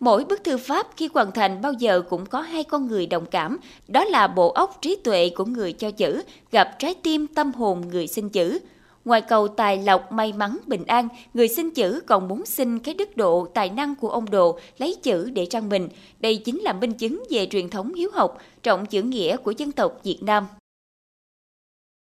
Mỗi 0.00 0.24
bức 0.24 0.44
thư 0.44 0.58
pháp 0.58 0.86
khi 0.96 1.08
hoàn 1.14 1.32
thành 1.32 1.62
bao 1.62 1.72
giờ 1.72 2.02
cũng 2.10 2.26
có 2.26 2.40
hai 2.40 2.64
con 2.64 2.88
người 2.88 3.06
đồng 3.06 3.26
cảm, 3.26 3.58
đó 3.88 4.04
là 4.04 4.26
bộ 4.26 4.52
óc 4.52 4.78
trí 4.80 4.96
tuệ 5.04 5.30
của 5.36 5.44
người 5.44 5.72
cho 5.72 5.90
chữ, 5.90 6.22
gặp 6.52 6.70
trái 6.78 6.94
tim 7.02 7.26
tâm 7.26 7.52
hồn 7.52 7.82
người 7.90 8.06
xin 8.06 8.28
chữ. 8.28 8.58
Ngoài 9.04 9.20
cầu 9.20 9.48
tài 9.48 9.78
lộc, 9.78 10.12
may 10.12 10.32
mắn, 10.32 10.58
bình 10.66 10.84
an, 10.86 11.08
người 11.34 11.48
xin 11.48 11.70
chữ 11.70 12.02
còn 12.06 12.28
muốn 12.28 12.46
xin 12.46 12.78
cái 12.78 12.94
đức 12.94 13.16
độ, 13.16 13.46
tài 13.54 13.70
năng 13.70 13.94
của 13.94 14.08
ông 14.08 14.30
Độ 14.30 14.58
lấy 14.78 14.96
chữ 15.02 15.30
để 15.30 15.46
trang 15.46 15.68
mình. 15.68 15.88
Đây 16.20 16.36
chính 16.44 16.60
là 16.60 16.72
minh 16.72 16.92
chứng 16.94 17.24
về 17.30 17.46
truyền 17.46 17.70
thống 17.70 17.94
hiếu 17.94 18.10
học, 18.14 18.38
trọng 18.62 18.86
chữ 18.86 19.02
nghĩa 19.02 19.36
của 19.36 19.50
dân 19.50 19.72
tộc 19.72 19.92
Việt 20.02 20.18
Nam. 20.20 20.46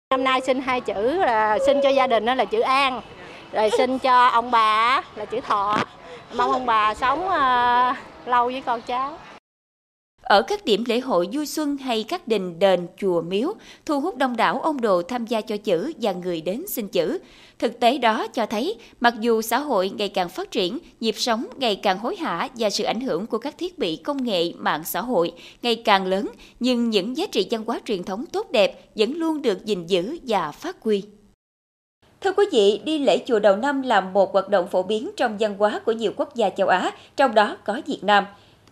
Năm 0.10 0.24
nay 0.24 0.42
xin 0.42 0.62
hai 0.62 0.82
chữ 0.82 1.12
là 1.12 1.58
xin 1.66 1.78
cho 1.84 1.90
gia 1.90 2.08
đình 2.08 2.26
đó 2.26 2.36
là 2.36 2.46
chữ 2.46 2.60
an, 2.60 3.02
rồi 3.52 3.70
xin 3.78 4.00
cho 4.00 4.28
ông 4.28 4.52
bà 4.52 5.02
là 5.16 5.26
chữ 5.26 5.40
thọ 5.42 5.78
mong 6.34 6.52
ông 6.52 6.66
bà 6.66 6.94
sống 6.94 7.20
uh, 7.26 8.28
lâu 8.28 8.46
với 8.46 8.62
con 8.66 8.82
cháu 8.82 9.18
ở 10.22 10.42
các 10.42 10.66
điểm 10.66 10.84
lễ 10.88 11.00
hội 11.00 11.30
vui 11.32 11.46
xuân 11.46 11.78
hay 11.78 12.04
các 12.04 12.28
đình 12.28 12.60
đền 12.60 12.88
chùa 12.98 13.22
miếu 13.22 13.54
thu 13.86 14.00
hút 14.00 14.18
đông 14.18 14.38
đảo 14.38 14.60
ông 14.62 14.82
đồ 14.82 15.02
tham 15.02 15.26
gia 15.26 15.42
cho 15.42 15.58
chữ 15.58 15.94
và 16.02 16.12
người 16.12 16.42
đến 16.42 16.64
xin 16.68 16.88
chữ. 16.88 17.20
Thực 17.60 17.80
tế 17.80 17.98
đó 17.98 18.28
cho 18.28 18.46
thấy, 18.46 18.76
mặc 19.00 19.14
dù 19.20 19.42
xã 19.42 19.60
hội 19.60 19.90
ngày 19.90 20.10
càng 20.10 20.30
phát 20.30 20.52
triển, 20.52 20.80
nhịp 21.00 21.16
sống 21.18 21.46
ngày 21.58 21.76
càng 21.76 21.98
hối 21.98 22.16
hả 22.16 22.50
và 22.56 22.70
sự 22.70 22.84
ảnh 22.84 23.02
hưởng 23.02 23.28
của 23.28 23.38
các 23.38 23.58
thiết 23.58 23.80
bị 23.80 23.96
công 23.96 24.24
nghệ 24.24 24.54
mạng 24.58 24.84
xã 24.86 25.02
hội 25.02 25.32
ngày 25.62 25.76
càng 25.76 26.06
lớn, 26.06 26.30
nhưng 26.60 26.90
những 26.90 27.18
giá 27.18 27.26
trị 27.32 27.48
văn 27.52 27.64
hóa 27.68 27.80
truyền 27.86 28.04
thống 28.04 28.26
tốt 28.26 28.52
đẹp 28.52 28.90
vẫn 28.96 29.14
luôn 29.14 29.42
được 29.42 29.66
gìn 29.66 29.86
giữ 29.86 30.18
và 30.28 30.52
phát 30.52 30.78
huy. 30.82 31.04
Thưa 32.22 32.32
quý 32.32 32.46
vị, 32.52 32.82
đi 32.86 33.00
lễ 33.00 33.24
chùa 33.26 33.40
đầu 33.40 33.56
năm 33.56 33.82
là 33.82 34.02
một 34.02 34.34
hoạt 34.34 34.50
động 34.50 34.68
phổ 34.68 34.84
biến 34.84 35.10
trong 35.18 35.38
văn 35.40 35.56
hóa 35.58 35.82
của 35.86 35.92
nhiều 35.92 36.12
quốc 36.16 36.36
gia 36.36 36.50
châu 36.50 36.68
Á, 36.68 36.92
trong 37.16 37.36
đó 37.36 37.58
có 37.66 37.82
Việt 37.86 38.04
Nam. 38.04 38.26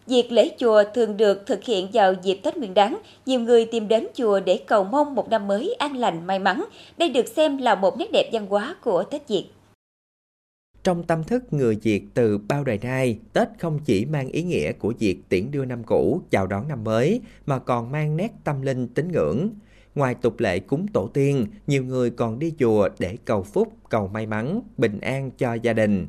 Việc 0.08 0.32
lễ 0.32 0.52
chùa 0.58 0.84
thường 0.94 1.18
được 1.18 1.46
thực 1.46 1.64
hiện 1.64 1.88
vào 1.94 2.14
dịp 2.24 2.40
Tết 2.44 2.58
Nguyên 2.58 2.74
đán. 2.74 2.98
Nhiều 3.26 3.40
người 3.40 3.66
tìm 3.66 3.88
đến 3.88 4.08
chùa 4.14 4.40
để 4.40 4.60
cầu 4.68 4.84
mong 4.84 5.16
một 5.16 5.30
năm 5.30 5.48
mới 5.48 5.76
an 5.80 5.96
lành, 5.96 6.28
may 6.28 6.40
mắn. 6.40 6.66
Đây 6.98 7.10
được 7.10 7.28
xem 7.28 7.58
là 7.58 7.76
một 7.76 7.98
nét 7.98 8.08
đẹp 8.14 8.30
văn 8.34 8.48
hóa 8.48 8.76
của 8.84 9.04
Tết 9.04 9.28
Việt. 9.28 9.46
Trong 10.84 11.04
tâm 11.04 11.24
thức 11.24 11.54
người 11.54 11.76
Việt 11.84 12.04
từ 12.14 12.38
bao 12.38 12.64
đời 12.64 12.80
nay, 12.84 13.20
Tết 13.34 13.48
không 13.60 13.80
chỉ 13.86 14.06
mang 14.06 14.30
ý 14.30 14.44
nghĩa 14.44 14.72
của 14.72 14.94
việc 15.00 15.18
tiễn 15.30 15.52
đưa 15.52 15.66
năm 15.66 15.84
cũ, 15.84 16.22
chào 16.30 16.48
đón 16.48 16.68
năm 16.68 16.84
mới, 16.84 17.22
mà 17.46 17.60
còn 17.60 17.92
mang 17.92 18.18
nét 18.18 18.32
tâm 18.44 18.62
linh 18.62 18.88
tín 18.88 19.12
ngưỡng. 19.12 19.50
Ngoài 19.96 20.16
tục 20.16 20.40
lệ 20.40 20.60
cúng 20.60 20.86
tổ 20.94 21.08
tiên, 21.08 21.48
nhiều 21.68 21.84
người 21.84 22.10
còn 22.10 22.40
đi 22.40 22.54
chùa 22.60 22.90
để 23.00 23.18
cầu 23.26 23.44
phúc, 23.44 23.74
cầu 23.90 24.08
may 24.08 24.26
mắn, 24.26 24.62
bình 24.78 25.00
an 25.00 25.32
cho 25.32 25.54
gia 25.54 25.74
đình. 25.74 26.08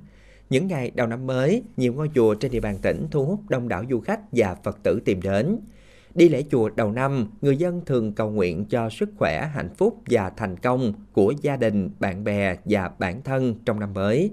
Những 0.50 0.66
ngày 0.66 0.90
đầu 0.94 1.06
năm 1.06 1.26
mới, 1.26 1.62
nhiều 1.76 1.92
ngôi 1.92 2.10
chùa 2.14 2.34
trên 2.34 2.50
địa 2.50 2.60
bàn 2.60 2.78
tỉnh 2.82 3.06
thu 3.10 3.24
hút 3.24 3.40
đông 3.48 3.68
đảo 3.68 3.84
du 3.90 4.00
khách 4.00 4.20
và 4.32 4.56
Phật 4.64 4.82
tử 4.82 5.00
tìm 5.04 5.22
đến. 5.22 5.58
Đi 6.14 6.28
lễ 6.28 6.44
chùa 6.50 6.68
đầu 6.68 6.92
năm, 6.92 7.30
người 7.40 7.56
dân 7.56 7.82
thường 7.86 8.12
cầu 8.12 8.30
nguyện 8.30 8.64
cho 8.70 8.90
sức 8.90 9.08
khỏe, 9.18 9.50
hạnh 9.54 9.74
phúc 9.74 10.02
và 10.06 10.30
thành 10.30 10.56
công 10.56 10.92
của 11.12 11.32
gia 11.42 11.56
đình, 11.56 11.90
bạn 12.00 12.24
bè 12.24 12.56
và 12.64 12.90
bản 12.98 13.22
thân 13.22 13.54
trong 13.64 13.80
năm 13.80 13.94
mới. 13.94 14.30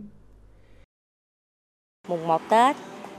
Mùng 2.07 2.27
1 2.27 2.41
Tết 2.49 2.75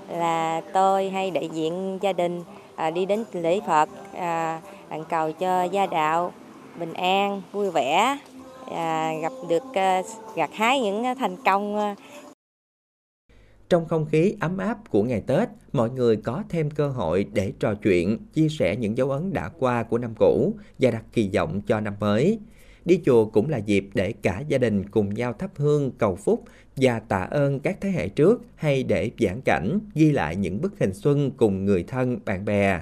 là 0.09 0.61
tôi 0.73 1.11
hay 1.11 1.31
đại 1.31 1.49
diện 1.53 1.99
gia 2.03 2.13
đình 2.13 2.43
à, 2.77 2.91
đi 2.91 3.07
đến 3.07 3.25
lễ 3.33 3.61
Phật 3.67 3.89
à, 4.15 4.61
bạn 4.91 5.05
cầu 5.09 5.33
cho 5.33 5.63
gia 5.65 5.87
đạo 5.87 6.33
bình 6.79 6.93
an 6.93 7.43
vui 7.53 7.71
vẻ 7.71 8.19
à, 8.71 9.13
gặp 9.23 9.33
được 9.49 9.63
à, 9.75 10.03
gặt 10.37 10.51
hái 10.53 10.81
những 10.81 11.05
thành 11.19 11.37
công. 11.45 11.79
À, 11.79 11.95
trong 13.69 13.87
không 13.89 14.07
khí 14.07 14.35
ấm 14.41 14.59
áp 14.59 14.91
của 14.91 15.03
ngày 15.03 15.23
Tết, 15.27 15.49
mọi 15.73 15.91
người 15.91 16.17
có 16.17 16.43
thêm 16.49 16.71
cơ 16.71 16.89
hội 16.89 17.27
để 17.33 17.53
trò 17.61 17.75
chuyện, 17.75 18.19
chia 18.33 18.49
sẻ 18.49 18.77
những 18.77 18.97
dấu 18.97 19.11
ấn 19.11 19.33
đã 19.33 19.49
qua 19.59 19.83
của 19.83 19.99
năm 19.99 20.15
cũ 20.19 20.55
và 20.79 20.91
đặt 20.91 21.05
kỳ 21.13 21.31
vọng 21.35 21.61
cho 21.67 21.81
năm 21.81 21.95
mới. 22.01 22.39
Đi 22.85 23.01
chùa 23.05 23.25
cũng 23.25 23.49
là 23.49 23.59
dịp 23.59 23.89
để 23.95 24.13
cả 24.13 24.43
gia 24.49 24.59
đình 24.59 24.89
cùng 24.89 25.15
nhau 25.15 25.33
thắp 25.33 25.51
hương 25.57 25.91
cầu 25.91 26.17
phúc 26.17 26.45
và 26.77 27.01
tạ 27.01 27.23
ơn 27.23 27.61
các 27.61 27.79
thế 27.81 27.91
hệ 27.91 28.09
trước 28.09 28.43
hay 28.55 28.83
để 28.83 29.11
giảng 29.21 29.41
cảnh, 29.41 29.79
ghi 29.95 30.13
lại 30.13 30.37
những 30.37 30.61
bức 30.61 30.79
hình 30.79 30.95
xuân 30.95 31.31
cùng 31.31 31.65
người 31.65 31.83
thân, 31.83 32.19
bạn 32.25 32.45
bè. 32.45 32.81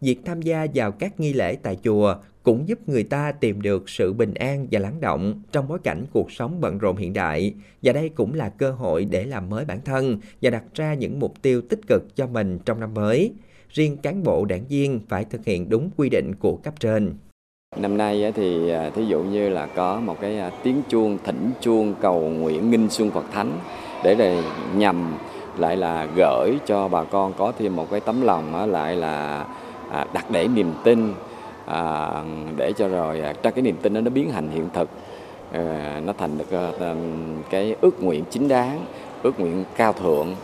Việc 0.00 0.18
tham 0.24 0.42
gia 0.42 0.66
vào 0.74 0.92
các 0.92 1.20
nghi 1.20 1.32
lễ 1.32 1.56
tại 1.62 1.78
chùa 1.84 2.16
cũng 2.46 2.68
giúp 2.68 2.78
người 2.86 3.02
ta 3.02 3.32
tìm 3.32 3.62
được 3.62 3.88
sự 3.88 4.12
bình 4.12 4.34
an 4.34 4.66
và 4.70 4.80
lắng 4.80 5.00
động 5.00 5.42
trong 5.52 5.68
bối 5.68 5.78
cảnh 5.84 6.04
cuộc 6.12 6.32
sống 6.32 6.60
bận 6.60 6.78
rộn 6.78 6.96
hiện 6.96 7.12
đại. 7.12 7.54
Và 7.82 7.92
đây 7.92 8.08
cũng 8.08 8.34
là 8.34 8.48
cơ 8.48 8.70
hội 8.70 9.04
để 9.04 9.24
làm 9.24 9.50
mới 9.50 9.64
bản 9.64 9.80
thân 9.84 10.18
và 10.42 10.50
đặt 10.50 10.62
ra 10.74 10.94
những 10.94 11.18
mục 11.18 11.42
tiêu 11.42 11.60
tích 11.68 11.80
cực 11.86 12.16
cho 12.16 12.26
mình 12.26 12.58
trong 12.64 12.80
năm 12.80 12.94
mới. 12.94 13.32
Riêng 13.68 13.96
cán 13.96 14.22
bộ 14.22 14.44
đảng 14.44 14.64
viên 14.68 15.00
phải 15.08 15.24
thực 15.24 15.44
hiện 15.44 15.68
đúng 15.68 15.90
quy 15.96 16.08
định 16.08 16.32
của 16.38 16.56
cấp 16.56 16.74
trên. 16.80 17.14
Năm 17.76 17.96
nay 17.96 18.32
thì 18.34 18.70
à, 18.70 18.90
thí 18.90 19.04
dụ 19.04 19.22
như 19.22 19.48
là 19.48 19.66
có 19.66 20.00
một 20.00 20.20
cái 20.20 20.38
à, 20.38 20.50
tiếng 20.62 20.82
chuông, 20.88 21.18
thỉnh 21.24 21.50
chuông 21.60 21.94
cầu 22.00 22.20
nguyện 22.20 22.70
nghinh 22.70 22.90
xuân 22.90 23.10
Phật 23.10 23.24
Thánh 23.32 23.58
để 24.04 24.14
là 24.14 24.42
nhằm 24.76 25.14
lại 25.58 25.76
là 25.76 26.08
gửi 26.16 26.58
cho 26.66 26.88
bà 26.88 27.04
con 27.04 27.32
có 27.38 27.52
thêm 27.58 27.76
một 27.76 27.90
cái 27.90 28.00
tấm 28.00 28.22
lòng 28.22 28.70
lại 28.72 28.96
là 28.96 29.46
à, 29.90 30.06
đặt 30.12 30.30
để 30.30 30.48
niềm 30.48 30.72
tin 30.84 31.12
À, 31.66 32.24
để 32.56 32.72
cho 32.76 32.88
rồi 32.88 33.22
cho 33.42 33.50
cái 33.50 33.62
niềm 33.62 33.76
tin 33.82 33.94
đó 33.94 34.00
nó 34.00 34.10
biến 34.10 34.30
thành 34.32 34.50
hiện 34.50 34.68
thực. 34.74 34.88
À, 35.52 36.00
nó 36.04 36.12
thành 36.12 36.38
được 36.38 36.74
cái 37.50 37.76
ước 37.80 38.02
nguyện 38.02 38.24
chính 38.30 38.48
đáng 38.48 38.84
ước 39.22 39.40
nguyện 39.40 39.64
cao 39.76 39.92
thượng. 39.92 40.34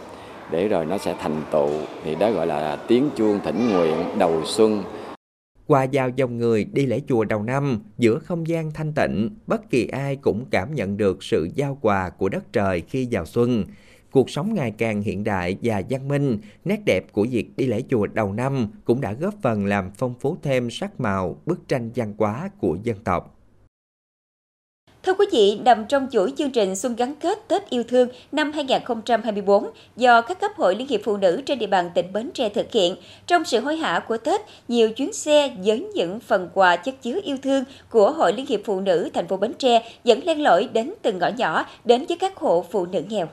Để 0.51 0.69
rồi 0.69 0.87
nó 0.87 0.99
sẽ 0.99 1.15
thành 1.21 1.43
tựu 1.51 1.71
thì 2.05 2.15
đó 2.15 2.31
gọi 2.31 2.47
là 2.47 2.77
tiếng 2.89 3.11
chuông 3.17 3.41
thỉnh 3.45 3.71
nguyện 3.73 3.97
đầu 4.19 4.43
xuân. 4.45 4.83
Qua 5.67 5.85
giao 5.85 6.09
dòng 6.09 6.39
người 6.39 6.65
đi 6.73 6.87
lễ 6.87 7.01
chùa 7.09 7.25
đầu 7.25 7.43
năm, 7.43 7.81
giữa 7.99 8.19
không 8.19 8.49
gian 8.49 8.71
thanh 8.73 8.93
tịnh, 8.93 9.31
bất 9.47 9.71
kỳ 9.71 9.87
ai 9.87 10.17
cũng 10.17 10.45
cảm 10.51 10.75
nhận 10.75 10.97
được 10.97 11.23
sự 11.23 11.49
giao 11.55 11.79
quà 11.81 12.11
của 12.11 12.29
đất 12.29 12.53
trời 12.53 12.83
khi 12.89 13.09
vào 13.11 13.27
xuân. 13.27 13.65
Cuộc 14.13 14.31
sống 14.31 14.55
ngày 14.55 14.73
càng 14.79 15.03
hiện 15.03 15.25
đại 15.25 15.57
và 15.63 15.83
văn 15.91 16.09
minh, 16.09 16.39
nét 16.65 16.81
đẹp 16.87 17.13
của 17.13 17.27
việc 17.31 17.47
đi 17.57 17.67
lễ 17.67 17.83
chùa 17.91 18.07
đầu 18.07 18.33
năm 18.33 18.69
cũng 18.85 19.01
đã 19.01 19.13
góp 19.13 19.35
phần 19.43 19.67
làm 19.67 19.91
phong 19.97 20.15
phú 20.21 20.37
thêm 20.43 20.71
sắc 20.71 21.01
màu 21.01 21.37
bức 21.47 21.69
tranh 21.69 21.91
văn 21.95 22.15
hóa 22.19 22.51
của 22.61 22.77
dân 22.83 22.97
tộc. 23.05 23.39
Thưa 25.03 25.15
quý 25.15 25.27
vị, 25.33 25.61
nằm 25.65 25.85
trong 25.89 26.09
chuỗi 26.11 26.33
chương 26.37 26.51
trình 26.51 26.77
Xuân 26.77 26.97
gắn 26.97 27.15
kết 27.15 27.49
Tết 27.49 27.71
yêu 27.71 27.83
thương 27.89 28.09
năm 28.33 28.53
2024 28.53 29.71
do 29.97 30.21
các 30.21 30.41
cấp 30.41 30.51
hội 30.57 30.75
Liên 30.77 30.89
hiệp 30.89 31.01
Phụ 31.05 31.17
nữ 31.17 31.43
trên 31.47 31.59
địa 31.59 31.67
bàn 31.67 31.91
tỉnh 31.95 32.13
Bến 32.13 32.31
Tre 32.35 32.49
thực 32.49 32.73
hiện, 32.73 32.97
trong 33.27 33.45
sự 33.45 33.61
hối 33.61 33.77
hả 33.77 34.05
của 34.09 34.17
Tết, 34.17 34.41
nhiều 34.69 34.91
chuyến 34.91 35.13
xe 35.13 35.57
với 35.65 35.87
những 35.95 36.21
phần 36.21 36.49
quà 36.55 36.77
chất 36.77 37.03
chứa 37.03 37.21
yêu 37.25 37.37
thương 37.43 37.65
của 37.91 38.13
Hội 38.13 38.33
Liên 38.33 38.47
hiệp 38.47 38.61
Phụ 38.65 38.81
nữ 38.81 39.11
thành 39.15 39.29
phố 39.29 39.37
Bến 39.37 39.53
Tre 39.59 39.91
vẫn 40.05 40.25
len 40.25 40.43
lỏi 40.43 40.69
đến 40.73 40.93
từng 41.03 41.19
ngõ 41.19 41.29
nhỏ, 41.29 41.67
đến 41.85 42.05
với 42.09 42.17
các 42.17 42.37
hộ 42.37 42.65
phụ 42.71 42.87
nữ 42.87 43.03
nghèo. 43.09 43.29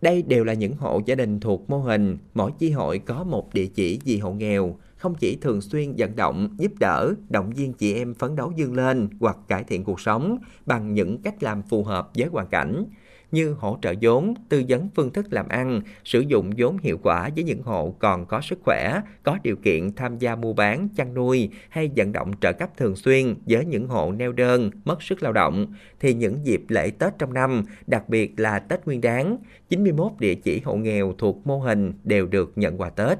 Đây 0.00 0.22
đều 0.22 0.44
là 0.44 0.52
những 0.52 0.76
hộ 0.76 1.00
gia 1.06 1.14
đình 1.14 1.40
thuộc 1.40 1.70
mô 1.70 1.78
hình. 1.78 2.18
Mỗi 2.34 2.50
chi 2.58 2.70
hội 2.70 2.98
có 2.98 3.24
một 3.24 3.54
địa 3.54 3.66
chỉ 3.66 3.98
vì 4.04 4.18
hộ 4.18 4.32
nghèo, 4.32 4.76
không 4.96 5.14
chỉ 5.14 5.36
thường 5.40 5.60
xuyên 5.60 5.94
vận 5.98 6.16
động, 6.16 6.48
giúp 6.58 6.72
đỡ, 6.80 7.14
động 7.28 7.50
viên 7.50 7.72
chị 7.72 7.94
em 7.94 8.14
phấn 8.14 8.36
đấu 8.36 8.52
dương 8.56 8.74
lên 8.74 9.08
hoặc 9.20 9.36
cải 9.48 9.64
thiện 9.64 9.84
cuộc 9.84 10.00
sống 10.00 10.38
bằng 10.66 10.94
những 10.94 11.22
cách 11.22 11.42
làm 11.42 11.62
phù 11.62 11.84
hợp 11.84 12.10
với 12.14 12.28
hoàn 12.28 12.46
cảnh 12.46 12.84
như 13.30 13.56
hỗ 13.58 13.78
trợ 13.82 13.94
vốn, 14.02 14.34
tư 14.48 14.62
vấn 14.68 14.88
phương 14.96 15.12
thức 15.12 15.26
làm 15.30 15.48
ăn, 15.48 15.80
sử 16.04 16.20
dụng 16.20 16.50
vốn 16.58 16.76
hiệu 16.82 16.98
quả 17.02 17.30
với 17.34 17.44
những 17.44 17.62
hộ 17.62 17.94
còn 17.98 18.26
có 18.26 18.40
sức 18.40 18.58
khỏe, 18.64 19.00
có 19.22 19.38
điều 19.42 19.56
kiện 19.56 19.92
tham 19.92 20.18
gia 20.18 20.36
mua 20.36 20.52
bán, 20.52 20.88
chăn 20.96 21.14
nuôi 21.14 21.50
hay 21.68 21.90
vận 21.96 22.12
động 22.12 22.32
trợ 22.40 22.52
cấp 22.52 22.70
thường 22.76 22.96
xuyên 22.96 23.34
với 23.46 23.64
những 23.64 23.88
hộ 23.88 24.12
neo 24.12 24.32
đơn, 24.32 24.70
mất 24.84 25.02
sức 25.02 25.22
lao 25.22 25.32
động, 25.32 25.66
thì 26.00 26.14
những 26.14 26.38
dịp 26.44 26.62
lễ 26.68 26.90
Tết 26.98 27.12
trong 27.18 27.34
năm, 27.34 27.62
đặc 27.86 28.08
biệt 28.08 28.40
là 28.40 28.58
Tết 28.58 28.86
Nguyên 28.86 29.00
đáng, 29.00 29.36
91 29.68 30.12
địa 30.18 30.34
chỉ 30.34 30.60
hộ 30.64 30.76
nghèo 30.76 31.14
thuộc 31.18 31.46
mô 31.46 31.58
hình 31.58 31.92
đều 32.04 32.26
được 32.26 32.52
nhận 32.56 32.80
quà 32.80 32.90
Tết. 32.90 33.18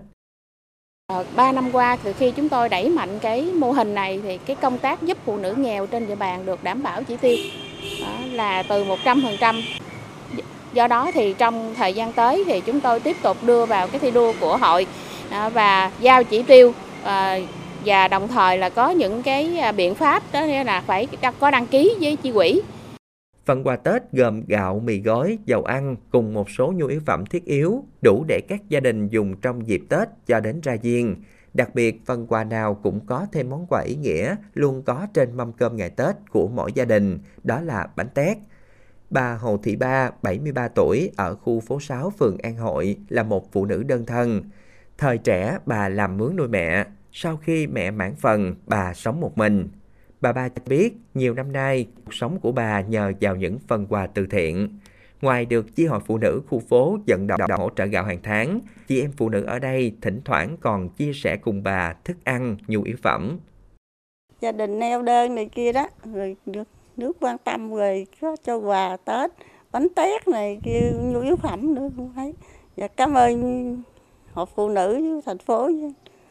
Ờ, 1.12 1.24
3 1.36 1.52
năm 1.52 1.70
qua 1.72 1.96
từ 2.04 2.12
khi 2.12 2.30
chúng 2.30 2.48
tôi 2.48 2.68
đẩy 2.68 2.88
mạnh 2.90 3.18
cái 3.22 3.44
mô 3.44 3.72
hình 3.72 3.94
này 3.94 4.20
thì 4.22 4.38
cái 4.38 4.56
công 4.56 4.78
tác 4.78 5.02
giúp 5.02 5.18
phụ 5.24 5.36
nữ 5.36 5.54
nghèo 5.54 5.86
trên 5.86 6.06
địa 6.06 6.14
bàn 6.14 6.46
được 6.46 6.64
đảm 6.64 6.82
bảo 6.82 7.02
chỉ 7.02 7.16
tiêu 7.16 7.36
đó 8.00 8.18
là 8.32 8.62
từ 8.62 8.84
100%. 8.84 9.62
Do 10.78 10.86
đó 10.86 11.10
thì 11.14 11.34
trong 11.38 11.74
thời 11.74 11.94
gian 11.94 12.12
tới 12.12 12.44
thì 12.46 12.60
chúng 12.60 12.80
tôi 12.80 13.00
tiếp 13.00 13.16
tục 13.22 13.36
đưa 13.42 13.66
vào 13.66 13.88
cái 13.88 13.98
thi 13.98 14.10
đua 14.10 14.32
của 14.40 14.56
hội 14.56 14.86
à, 15.30 15.48
và 15.48 15.92
giao 16.00 16.24
chỉ 16.24 16.42
tiêu 16.42 16.72
à, 17.04 17.38
và 17.84 18.08
đồng 18.08 18.28
thời 18.28 18.58
là 18.58 18.68
có 18.68 18.90
những 18.90 19.22
cái 19.22 19.58
à, 19.58 19.72
biện 19.72 19.94
pháp 19.94 20.22
đó 20.32 20.46
là 20.46 20.80
phải 20.86 21.06
có 21.40 21.50
đăng 21.50 21.66
ký 21.66 21.96
với 22.00 22.16
chi 22.16 22.32
quỹ 22.32 22.60
Phần 23.46 23.64
quà 23.64 23.76
Tết 23.76 24.02
gồm 24.12 24.42
gạo, 24.46 24.80
mì 24.84 24.98
gói, 25.00 25.38
dầu 25.46 25.64
ăn 25.64 25.96
cùng 26.10 26.34
một 26.34 26.50
số 26.50 26.72
nhu 26.76 26.86
yếu 26.86 27.00
phẩm 27.06 27.26
thiết 27.26 27.44
yếu 27.44 27.84
đủ 28.02 28.24
để 28.28 28.40
các 28.48 28.60
gia 28.68 28.80
đình 28.80 29.08
dùng 29.08 29.36
trong 29.42 29.68
dịp 29.68 29.82
Tết 29.88 30.08
cho 30.26 30.40
đến 30.40 30.60
ra 30.60 30.76
viên. 30.82 31.16
Đặc 31.54 31.74
biệt, 31.74 32.06
phần 32.06 32.26
quà 32.26 32.44
nào 32.44 32.74
cũng 32.74 33.06
có 33.06 33.26
thêm 33.32 33.50
món 33.50 33.66
quà 33.68 33.80
ý 33.80 33.94
nghĩa 33.94 34.36
luôn 34.54 34.82
có 34.82 35.06
trên 35.14 35.36
mâm 35.36 35.52
cơm 35.52 35.76
ngày 35.76 35.90
Tết 35.90 36.16
của 36.30 36.48
mỗi 36.48 36.72
gia 36.72 36.84
đình, 36.84 37.18
đó 37.44 37.60
là 37.60 37.86
bánh 37.96 38.08
tét. 38.14 38.36
Bà 39.10 39.34
Hồ 39.34 39.56
Thị 39.62 39.76
Ba, 39.76 40.10
73 40.22 40.68
tuổi, 40.68 41.10
ở 41.16 41.34
khu 41.34 41.60
phố 41.60 41.80
6 41.80 42.10
phường 42.10 42.38
An 42.38 42.56
Hội 42.56 42.96
là 43.08 43.22
một 43.22 43.52
phụ 43.52 43.64
nữ 43.64 43.82
đơn 43.82 44.06
thân. 44.06 44.42
Thời 44.98 45.18
trẻ, 45.18 45.58
bà 45.66 45.88
làm 45.88 46.16
mướn 46.16 46.36
nuôi 46.36 46.48
mẹ. 46.48 46.84
Sau 47.12 47.36
khi 47.36 47.66
mẹ 47.66 47.90
mãn 47.90 48.14
phần, 48.14 48.54
bà 48.66 48.94
sống 48.94 49.20
một 49.20 49.38
mình. 49.38 49.68
Bà 50.20 50.32
ba 50.32 50.48
cho 50.48 50.62
biết 50.66 50.96
nhiều 51.14 51.34
năm 51.34 51.52
nay 51.52 51.86
cuộc 52.04 52.14
sống 52.14 52.40
của 52.40 52.52
bà 52.52 52.80
nhờ 52.80 53.12
vào 53.20 53.36
những 53.36 53.58
phần 53.68 53.86
quà 53.86 54.06
từ 54.06 54.26
thiện. 54.26 54.78
Ngoài 55.20 55.44
được 55.44 55.76
chi 55.76 55.86
hội 55.86 56.00
phụ 56.06 56.18
nữ 56.18 56.42
khu 56.48 56.58
phố 56.58 56.98
vận 57.06 57.26
động 57.26 57.40
hỗ 57.50 57.70
trợ 57.76 57.84
gạo 57.84 58.04
hàng 58.04 58.18
tháng, 58.22 58.60
chị 58.88 59.00
em 59.00 59.12
phụ 59.16 59.28
nữ 59.28 59.44
ở 59.44 59.58
đây 59.58 59.96
thỉnh 60.02 60.20
thoảng 60.24 60.56
còn 60.60 60.88
chia 60.88 61.12
sẻ 61.12 61.36
cùng 61.36 61.62
bà 61.62 61.94
thức 62.04 62.16
ăn, 62.24 62.56
nhu 62.66 62.82
yếu 62.82 62.96
phẩm. 63.02 63.38
Gia 64.40 64.52
đình 64.52 64.78
neo 64.78 65.02
đơn 65.02 65.34
này 65.34 65.48
kia 65.52 65.72
đó, 65.72 65.88
rồi 66.14 66.36
được 66.46 66.68
nước 66.98 67.16
quan 67.20 67.38
tâm 67.38 67.70
rồi 67.74 68.06
có 68.20 68.36
cho 68.44 68.56
quà 68.56 68.96
Tết, 68.96 69.30
bánh 69.72 69.88
tét 69.96 70.28
này 70.28 70.60
kia, 70.64 70.92
nhu 71.00 71.20
yếu 71.20 71.36
phẩm 71.36 71.74
nữa 71.74 71.88
cũng 71.96 72.12
thấy. 72.14 72.34
Và 72.76 72.88
cảm 72.88 73.14
ơn 73.14 73.82
hội 74.32 74.46
phụ 74.54 74.68
nữ 74.68 75.20
thành 75.26 75.38
phố. 75.38 75.70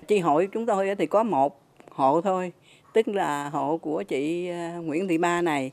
Chi 0.07 0.19
hội 0.19 0.47
chúng 0.51 0.65
tôi 0.65 0.95
thì 0.95 1.05
có 1.05 1.23
một 1.23 1.61
hộ 1.89 2.21
thôi 2.21 2.51
tức 2.93 3.07
là 3.07 3.49
hộ 3.49 3.77
của 3.77 4.03
chị 4.03 4.49
à, 4.49 4.77
Nguyễn 4.83 5.07
Thị 5.07 5.17
Ba 5.17 5.41
này 5.41 5.71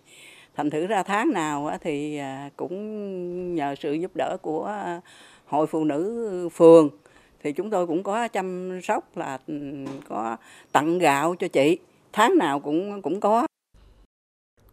thành 0.57 0.71
thử 0.71 0.87
ra 0.87 1.03
tháng 1.03 1.33
nào 1.33 1.71
thì 1.81 2.17
à, 2.17 2.51
cũng 2.57 3.55
nhờ 3.55 3.75
sự 3.81 3.93
giúp 3.93 4.11
đỡ 4.15 4.37
của 4.43 4.65
à, 4.65 5.01
hội 5.47 5.67
phụ 5.67 5.85
nữ 5.85 6.49
phường 6.53 6.91
thì 7.43 7.53
chúng 7.53 7.71
tôi 7.71 7.87
cũng 7.87 8.03
có 8.03 8.29
chăm 8.29 8.81
sóc 8.83 9.17
là 9.17 9.39
ừ, 9.47 9.55
có 10.09 10.37
tặng 10.73 10.99
gạo 10.99 11.35
cho 11.39 11.49
chị 11.49 11.79
tháng 12.13 12.39
nào 12.39 12.61
cũng 12.61 13.03
cũng 13.03 13.21
có 13.21 13.47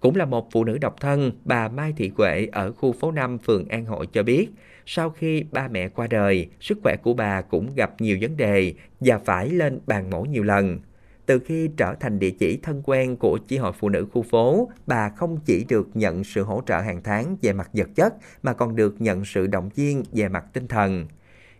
cũng 0.01 0.15
là 0.15 0.25
một 0.25 0.51
phụ 0.51 0.63
nữ 0.63 0.77
độc 0.77 0.95
thân, 0.99 1.31
bà 1.45 1.67
Mai 1.67 1.93
Thị 1.97 2.09
Quệ 2.09 2.47
ở 2.51 2.71
khu 2.71 2.91
phố 2.91 3.11
5 3.11 3.37
phường 3.37 3.67
An 3.67 3.85
Hội 3.85 4.07
cho 4.13 4.23
biết, 4.23 4.47
sau 4.85 5.09
khi 5.09 5.43
ba 5.51 5.67
mẹ 5.67 5.89
qua 5.89 6.07
đời, 6.07 6.49
sức 6.59 6.79
khỏe 6.83 6.95
của 7.03 7.13
bà 7.13 7.41
cũng 7.41 7.75
gặp 7.75 8.01
nhiều 8.01 8.17
vấn 8.21 8.37
đề 8.37 8.73
và 8.99 9.19
phải 9.25 9.49
lên 9.49 9.79
bàn 9.87 10.09
mổ 10.09 10.21
nhiều 10.21 10.43
lần. 10.43 10.79
Từ 11.25 11.39
khi 11.39 11.69
trở 11.77 11.93
thành 11.99 12.19
địa 12.19 12.29
chỉ 12.29 12.59
thân 12.63 12.81
quen 12.85 13.15
của 13.15 13.37
chi 13.47 13.57
hội 13.57 13.71
phụ 13.79 13.89
nữ 13.89 14.07
khu 14.11 14.21
phố, 14.21 14.69
bà 14.87 15.09
không 15.09 15.37
chỉ 15.45 15.65
được 15.69 15.87
nhận 15.93 16.23
sự 16.23 16.43
hỗ 16.43 16.61
trợ 16.67 16.79
hàng 16.79 17.01
tháng 17.03 17.37
về 17.41 17.53
mặt 17.53 17.69
vật 17.73 17.89
chất 17.95 18.13
mà 18.43 18.53
còn 18.53 18.75
được 18.75 19.01
nhận 19.01 19.25
sự 19.25 19.47
động 19.47 19.69
viên 19.75 20.03
về 20.11 20.29
mặt 20.29 20.45
tinh 20.53 20.67
thần. 20.67 21.07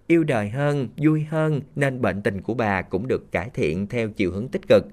Yêu 0.08 0.24
đời 0.24 0.50
hơn, 0.50 0.88
vui 0.98 1.24
hơn 1.24 1.62
nên 1.76 2.02
bệnh 2.02 2.22
tình 2.22 2.42
của 2.42 2.54
bà 2.54 2.82
cũng 2.82 3.08
được 3.08 3.32
cải 3.32 3.50
thiện 3.54 3.88
theo 3.88 4.10
chiều 4.10 4.32
hướng 4.32 4.48
tích 4.48 4.68
cực. 4.68 4.86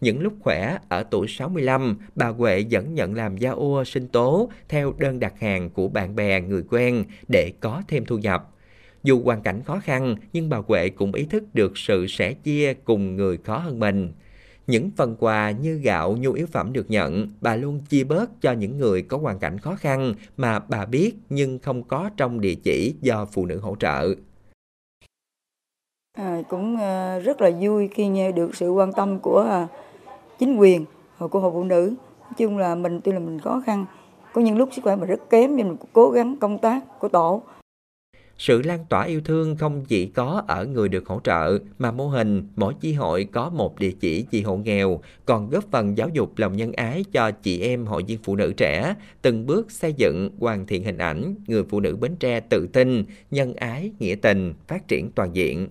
Những 0.00 0.20
lúc 0.20 0.32
khỏe, 0.40 0.78
ở 0.88 1.02
tuổi 1.02 1.26
65, 1.28 1.96
bà 2.14 2.28
Huệ 2.28 2.64
vẫn 2.70 2.94
nhận 2.94 3.14
làm 3.14 3.36
gia 3.36 3.50
ua 3.50 3.84
sinh 3.84 4.08
tố 4.08 4.50
theo 4.68 4.92
đơn 4.98 5.20
đặt 5.20 5.40
hàng 5.40 5.70
của 5.70 5.88
bạn 5.88 6.16
bè, 6.16 6.40
người 6.40 6.62
quen 6.70 7.04
để 7.28 7.52
có 7.60 7.82
thêm 7.88 8.04
thu 8.04 8.18
nhập. 8.18 8.50
Dù 9.02 9.22
hoàn 9.24 9.42
cảnh 9.42 9.62
khó 9.64 9.80
khăn, 9.80 10.16
nhưng 10.32 10.48
bà 10.48 10.56
Huệ 10.66 10.88
cũng 10.88 11.12
ý 11.12 11.24
thức 11.24 11.44
được 11.54 11.78
sự 11.78 12.06
sẻ 12.06 12.32
chia 12.32 12.74
cùng 12.74 13.16
người 13.16 13.36
khó 13.36 13.58
hơn 13.58 13.78
mình. 13.78 14.12
Những 14.66 14.90
phần 14.96 15.16
quà 15.18 15.50
như 15.50 15.74
gạo, 15.74 16.16
nhu 16.20 16.32
yếu 16.32 16.46
phẩm 16.46 16.72
được 16.72 16.90
nhận, 16.90 17.28
bà 17.40 17.56
luôn 17.56 17.80
chia 17.88 18.04
bớt 18.04 18.40
cho 18.40 18.52
những 18.52 18.78
người 18.78 19.02
có 19.02 19.16
hoàn 19.16 19.38
cảnh 19.38 19.58
khó 19.58 19.74
khăn 19.74 20.14
mà 20.36 20.58
bà 20.58 20.84
biết 20.84 21.12
nhưng 21.30 21.58
không 21.58 21.82
có 21.82 22.10
trong 22.16 22.40
địa 22.40 22.54
chỉ 22.54 22.94
do 23.00 23.26
phụ 23.32 23.46
nữ 23.46 23.58
hỗ 23.60 23.76
trợ. 23.76 24.14
À, 26.18 26.42
cũng 26.48 26.76
ờ, 26.76 27.18
rất 27.18 27.40
là 27.40 27.50
vui 27.60 27.88
khi 27.88 28.08
nghe 28.08 28.32
được 28.32 28.56
sự 28.56 28.70
quan 28.70 28.92
tâm 28.92 29.18
của 29.18 29.40
à, 29.50 29.66
chính 30.38 30.56
quyền 30.56 30.84
ờ, 31.18 31.28
của 31.28 31.40
hội 31.40 31.50
phụ 31.52 31.64
nữ. 31.64 31.94
Nói 32.22 32.32
chung 32.36 32.58
là 32.58 32.74
mình 32.74 33.00
tuy 33.04 33.12
là 33.12 33.18
mình 33.18 33.38
khó 33.40 33.62
khăn, 33.66 33.86
có 34.32 34.40
những 34.40 34.58
lúc 34.58 34.68
sức 34.72 34.82
khỏe 34.84 34.96
mình 34.96 35.08
rất 35.08 35.30
kém 35.30 35.56
nhưng 35.56 35.68
mình 35.68 35.76
cố 35.92 36.10
gắng 36.10 36.36
công 36.40 36.58
tác 36.58 36.98
của 36.98 37.08
tổ 37.08 37.42
Sự 38.38 38.62
lan 38.62 38.84
tỏa 38.88 39.04
yêu 39.04 39.20
thương 39.24 39.56
không 39.56 39.84
chỉ 39.88 40.06
có 40.06 40.42
ở 40.48 40.66
người 40.66 40.88
được 40.88 41.06
hỗ 41.06 41.20
trợ 41.24 41.58
mà 41.78 41.90
mô 41.90 42.08
hình 42.08 42.48
mỗi 42.56 42.74
chi 42.80 42.92
hội 42.92 43.24
có 43.32 43.50
một 43.50 43.78
địa 43.78 43.92
chỉ 44.00 44.22
chị 44.30 44.42
hộ 44.42 44.56
nghèo 44.56 45.00
còn 45.24 45.50
góp 45.50 45.64
phần 45.70 45.98
giáo 45.98 46.08
dục 46.08 46.32
lòng 46.36 46.56
nhân 46.56 46.72
ái 46.72 47.04
cho 47.12 47.30
chị 47.30 47.60
em 47.60 47.86
hội 47.86 48.02
viên 48.06 48.18
phụ 48.22 48.36
nữ 48.36 48.52
trẻ, 48.56 48.94
từng 49.22 49.46
bước 49.46 49.70
xây 49.70 49.92
dựng 49.92 50.30
hoàn 50.38 50.66
thiện 50.66 50.84
hình 50.84 50.98
ảnh 50.98 51.34
người 51.46 51.64
phụ 51.64 51.80
nữ 51.80 51.96
Bến 51.96 52.16
Tre 52.16 52.40
tự 52.40 52.68
tin, 52.72 53.04
nhân 53.30 53.54
ái, 53.54 53.90
nghĩa 53.98 54.14
tình, 54.14 54.54
phát 54.68 54.88
triển 54.88 55.10
toàn 55.14 55.36
diện. 55.36 55.68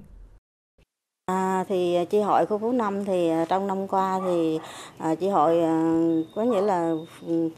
À, 1.32 1.63
thì 1.70 1.96
à, 1.96 2.04
chi 2.04 2.20
hội 2.20 2.46
khu 2.46 2.58
phố 2.58 2.72
5 2.72 3.06
thì 3.06 3.30
à, 3.30 3.46
trong 3.50 3.68
năm 3.68 3.88
qua 3.88 4.20
thì 4.26 4.60
à, 4.98 5.16
chi 5.16 5.30
hội 5.30 5.60
à, 5.60 6.02
có 6.36 6.44
nghĩa 6.44 6.62
là 6.62 6.94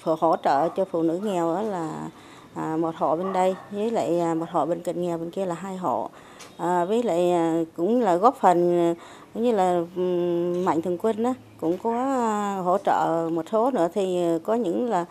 hỗ 0.03 0.36
trợ 0.43 0.69
cho 0.69 0.86
phụ 0.86 1.01
nữ 1.01 1.19
nghèo 1.23 1.55
đó 1.55 1.62
là 1.62 2.10
à, 2.55 2.77
một 2.77 2.95
hộ 2.95 3.15
bên 3.15 3.34
đây 3.34 3.55
với 3.71 3.91
lại 3.91 4.19
à, 4.19 4.34
một 4.34 4.45
hộ 4.51 4.65
bên 4.65 4.84
cạnh 4.84 5.01
nghèo 5.01 5.17
bên 5.17 5.32
kia 5.32 5.45
là 5.45 5.55
hai 5.55 5.77
hộ. 5.77 6.10
À, 6.58 6.86
với 6.86 7.03
lại 7.03 7.32
à, 7.32 7.63
cũng 7.77 8.01
là 8.01 8.15
góp 8.15 8.36
phần 8.36 8.79
à, 8.79 8.93
cũng 9.34 9.43
như 9.43 9.51
là 9.51 9.82
mạnh 10.65 10.82
thường 10.82 10.97
quân 10.97 11.23
đó 11.23 11.34
cũng 11.62 11.77
có 11.84 11.91
à, 11.93 12.58
hỗ 12.63 12.77
trợ 12.77 13.29
một 13.32 13.45
số 13.51 13.71
nữa 13.71 13.88
thì 13.93 14.23
có 14.43 14.53
những 14.53 14.89
là 14.89 15.05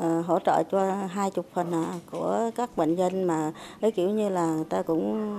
Ờ, 0.00 0.20
hỗ 0.26 0.38
trợ 0.38 0.62
cho 0.62 0.94
hai 1.10 1.30
chục 1.30 1.46
phần 1.54 1.72
à, 1.72 1.84
của 2.10 2.50
các 2.56 2.76
bệnh 2.76 2.96
nhân 2.96 3.24
mà 3.24 3.52
cái 3.80 3.90
kiểu 3.90 4.08
như 4.08 4.28
là, 4.28 4.46
người 4.46 4.64
ta 4.64 4.82
cũng 4.82 5.30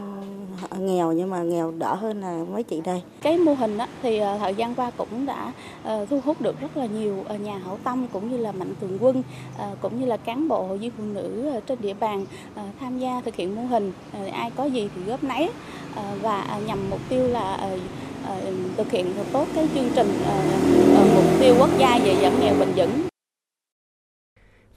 nghèo 0.79 1.11
nhưng 1.11 1.29
mà 1.29 1.43
nghèo 1.43 1.71
đỡ 1.71 1.95
hơn 1.95 2.21
là 2.21 2.43
mấy 2.53 2.63
chị 2.63 2.81
đây. 2.81 3.01
Cái 3.21 3.37
mô 3.37 3.53
hình 3.53 3.77
đó 3.77 3.87
thì 4.01 4.17
à, 4.17 4.37
thời 4.37 4.55
gian 4.55 4.75
qua 4.75 4.91
cũng 4.97 5.25
đã 5.25 5.51
ờ, 5.83 6.05
thu 6.05 6.19
hút 6.25 6.41
được 6.41 6.59
rất 6.59 6.77
là 6.77 6.85
nhiều 6.85 7.23
ờ, 7.27 7.35
nhà 7.35 7.57
hảo 7.57 7.77
tâm 7.83 8.07
cũng 8.13 8.31
như 8.31 8.37
là 8.37 8.51
mạnh 8.51 8.73
thường 8.81 8.97
quân 9.01 9.23
cũng 9.81 9.99
như 9.99 10.05
là 10.05 10.17
cán 10.17 10.47
bộ 10.47 10.63
hội 10.63 10.77
viên 10.77 10.91
phụ 10.97 11.03
nữ 11.03 11.51
trên 11.67 11.81
địa 11.81 11.93
bàn 11.93 12.25
tham 12.79 12.99
gia 12.99 13.21
thực 13.21 13.35
hiện 13.35 13.55
mô 13.55 13.61
hình 13.61 13.91
ai 14.33 14.51
có 14.55 14.65
gì 14.65 14.89
thì 14.95 15.01
góp 15.01 15.23
nấy 15.23 15.49
và 16.21 16.41
à, 16.41 16.59
nhằm 16.67 16.89
mục 16.89 16.99
tiêu 17.09 17.27
là 17.27 17.69
thực 18.77 18.91
hiện 18.91 19.05
tốt 19.31 19.47
cái 19.55 19.69
chương 19.75 19.89
trình 19.95 20.07
mục 21.15 21.25
tiêu 21.39 21.55
quốc 21.59 21.69
gia 21.77 21.99
về 22.03 22.15
giảm 22.21 22.39
nghèo 22.39 22.53
bền 22.59 22.69
vững. 22.75 23.12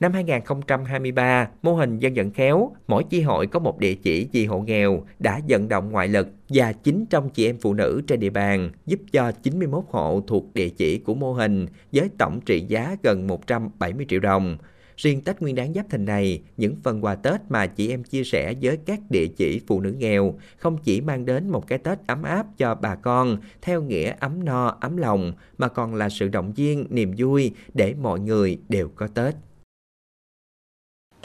Năm 0.00 0.12
2023, 0.12 1.48
mô 1.62 1.74
hình 1.74 1.98
dân 1.98 2.14
vận 2.14 2.30
khéo, 2.30 2.72
mỗi 2.86 3.04
chi 3.10 3.20
hội 3.20 3.46
có 3.46 3.58
một 3.58 3.78
địa 3.78 3.94
chỉ 3.94 4.28
vì 4.32 4.46
hộ 4.46 4.60
nghèo 4.60 5.04
đã 5.18 5.40
vận 5.48 5.68
động 5.68 5.90
ngoại 5.90 6.08
lực 6.08 6.28
và 6.48 6.72
900 6.72 7.28
chị 7.28 7.46
em 7.46 7.56
phụ 7.60 7.74
nữ 7.74 8.02
trên 8.06 8.20
địa 8.20 8.30
bàn 8.30 8.70
giúp 8.86 9.00
cho 9.12 9.32
91 9.32 9.84
hộ 9.88 10.22
thuộc 10.26 10.54
địa 10.54 10.68
chỉ 10.68 10.98
của 10.98 11.14
mô 11.14 11.32
hình 11.32 11.66
với 11.92 12.10
tổng 12.18 12.40
trị 12.40 12.60
giá 12.60 12.96
gần 13.02 13.26
170 13.26 14.06
triệu 14.08 14.20
đồng. 14.20 14.58
Riêng 14.96 15.20
Tết 15.20 15.40
Nguyên 15.40 15.54
đáng 15.54 15.74
Giáp 15.74 15.90
Thìn 15.90 16.04
này, 16.04 16.42
những 16.56 16.76
phần 16.82 17.04
quà 17.04 17.14
Tết 17.14 17.40
mà 17.48 17.66
chị 17.66 17.90
em 17.90 18.04
chia 18.04 18.24
sẻ 18.24 18.54
với 18.62 18.76
các 18.86 19.00
địa 19.10 19.26
chỉ 19.36 19.60
phụ 19.66 19.80
nữ 19.80 19.92
nghèo 19.98 20.34
không 20.56 20.78
chỉ 20.84 21.00
mang 21.00 21.24
đến 21.24 21.48
một 21.48 21.66
cái 21.66 21.78
Tết 21.78 21.98
ấm 22.06 22.22
áp 22.22 22.46
cho 22.58 22.74
bà 22.74 22.94
con 22.94 23.38
theo 23.62 23.82
nghĩa 23.82 24.14
ấm 24.20 24.44
no, 24.44 24.76
ấm 24.80 24.96
lòng 24.96 25.32
mà 25.58 25.68
còn 25.68 25.94
là 25.94 26.08
sự 26.08 26.28
động 26.28 26.52
viên, 26.52 26.86
niềm 26.90 27.14
vui 27.16 27.52
để 27.74 27.94
mọi 28.02 28.20
người 28.20 28.58
đều 28.68 28.88
có 28.88 29.06
Tết. 29.06 29.34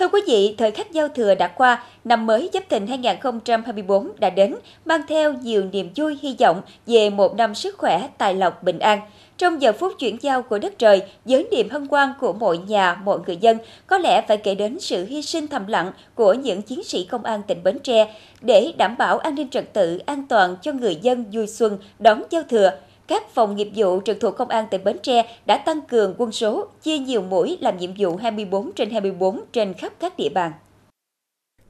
Thưa 0.02 0.08
quý 0.08 0.22
vị, 0.28 0.56
thời 0.58 0.72
khắc 0.72 0.92
giao 0.92 1.08
thừa 1.08 1.36
đã 1.36 1.48
qua, 1.48 1.84
năm 2.04 2.26
mới 2.26 2.50
Giáp 2.54 2.70
Thìn 2.70 2.88
2024 2.88 4.12
đã 4.20 4.30
đến, 4.30 4.56
mang 4.86 5.02
theo 5.08 5.34
nhiều 5.34 5.64
niềm 5.72 5.90
vui 5.96 6.18
hy 6.22 6.36
vọng 6.40 6.62
về 6.88 7.10
một 7.10 7.36
năm 7.36 7.56
sức 7.56 7.78
khỏe, 7.78 8.08
tài 8.18 8.36
lộc, 8.36 8.64
bình 8.64 8.80
an. 8.80 9.02
Trong 9.38 9.62
giờ 9.62 9.72
phút 9.74 9.94
chuyển 10.00 10.18
giao 10.22 10.42
của 10.42 10.60
đất 10.60 10.74
trời, 10.78 11.02
với 11.26 11.48
niềm 11.52 11.70
hân 11.70 11.88
hoan 11.88 12.14
của 12.20 12.34
mọi 12.34 12.58
nhà, 12.58 12.96
mọi 13.04 13.20
người 13.26 13.38
dân, 13.38 13.58
có 13.88 13.98
lẽ 13.98 14.22
phải 14.28 14.38
kể 14.38 14.56
đến 14.56 14.80
sự 14.80 15.06
hy 15.06 15.22
sinh 15.22 15.48
thầm 15.48 15.68
lặng 15.68 15.92
của 16.16 16.34
những 16.34 16.62
chiến 16.62 16.84
sĩ 16.84 17.04
công 17.04 17.24
an 17.24 17.42
tỉnh 17.48 17.64
Bến 17.64 17.80
Tre 17.80 18.16
để 18.42 18.74
đảm 18.78 18.98
bảo 18.98 19.18
an 19.18 19.36
ninh 19.36 19.50
trật 19.50 19.74
tự, 19.74 19.98
an 20.06 20.28
toàn 20.30 20.56
cho 20.62 20.72
người 20.72 20.96
dân 20.96 21.26
vui 21.32 21.48
xuân 21.48 21.78
đón 22.00 22.24
giao 22.30 22.44
thừa 22.50 22.72
các 23.12 23.24
phòng 23.34 23.56
nghiệp 23.56 23.70
vụ 23.76 24.02
trực 24.06 24.20
thuộc 24.20 24.38
Công 24.38 24.50
an 24.50 24.66
tỉnh 24.72 24.84
Bến 24.84 24.98
Tre 25.04 25.24
đã 25.46 25.58
tăng 25.58 25.82
cường 25.82 26.16
quân 26.18 26.32
số, 26.32 26.68
chia 26.84 26.98
nhiều 26.98 27.22
mũi 27.22 27.58
làm 27.62 27.78
nhiệm 27.78 27.92
vụ 27.98 28.16
24 28.16 28.72
trên 28.76 28.90
24 28.90 29.42
trên 29.54 29.74
khắp 29.74 29.94
các 30.00 30.18
địa 30.18 30.30
bàn. 30.30 30.52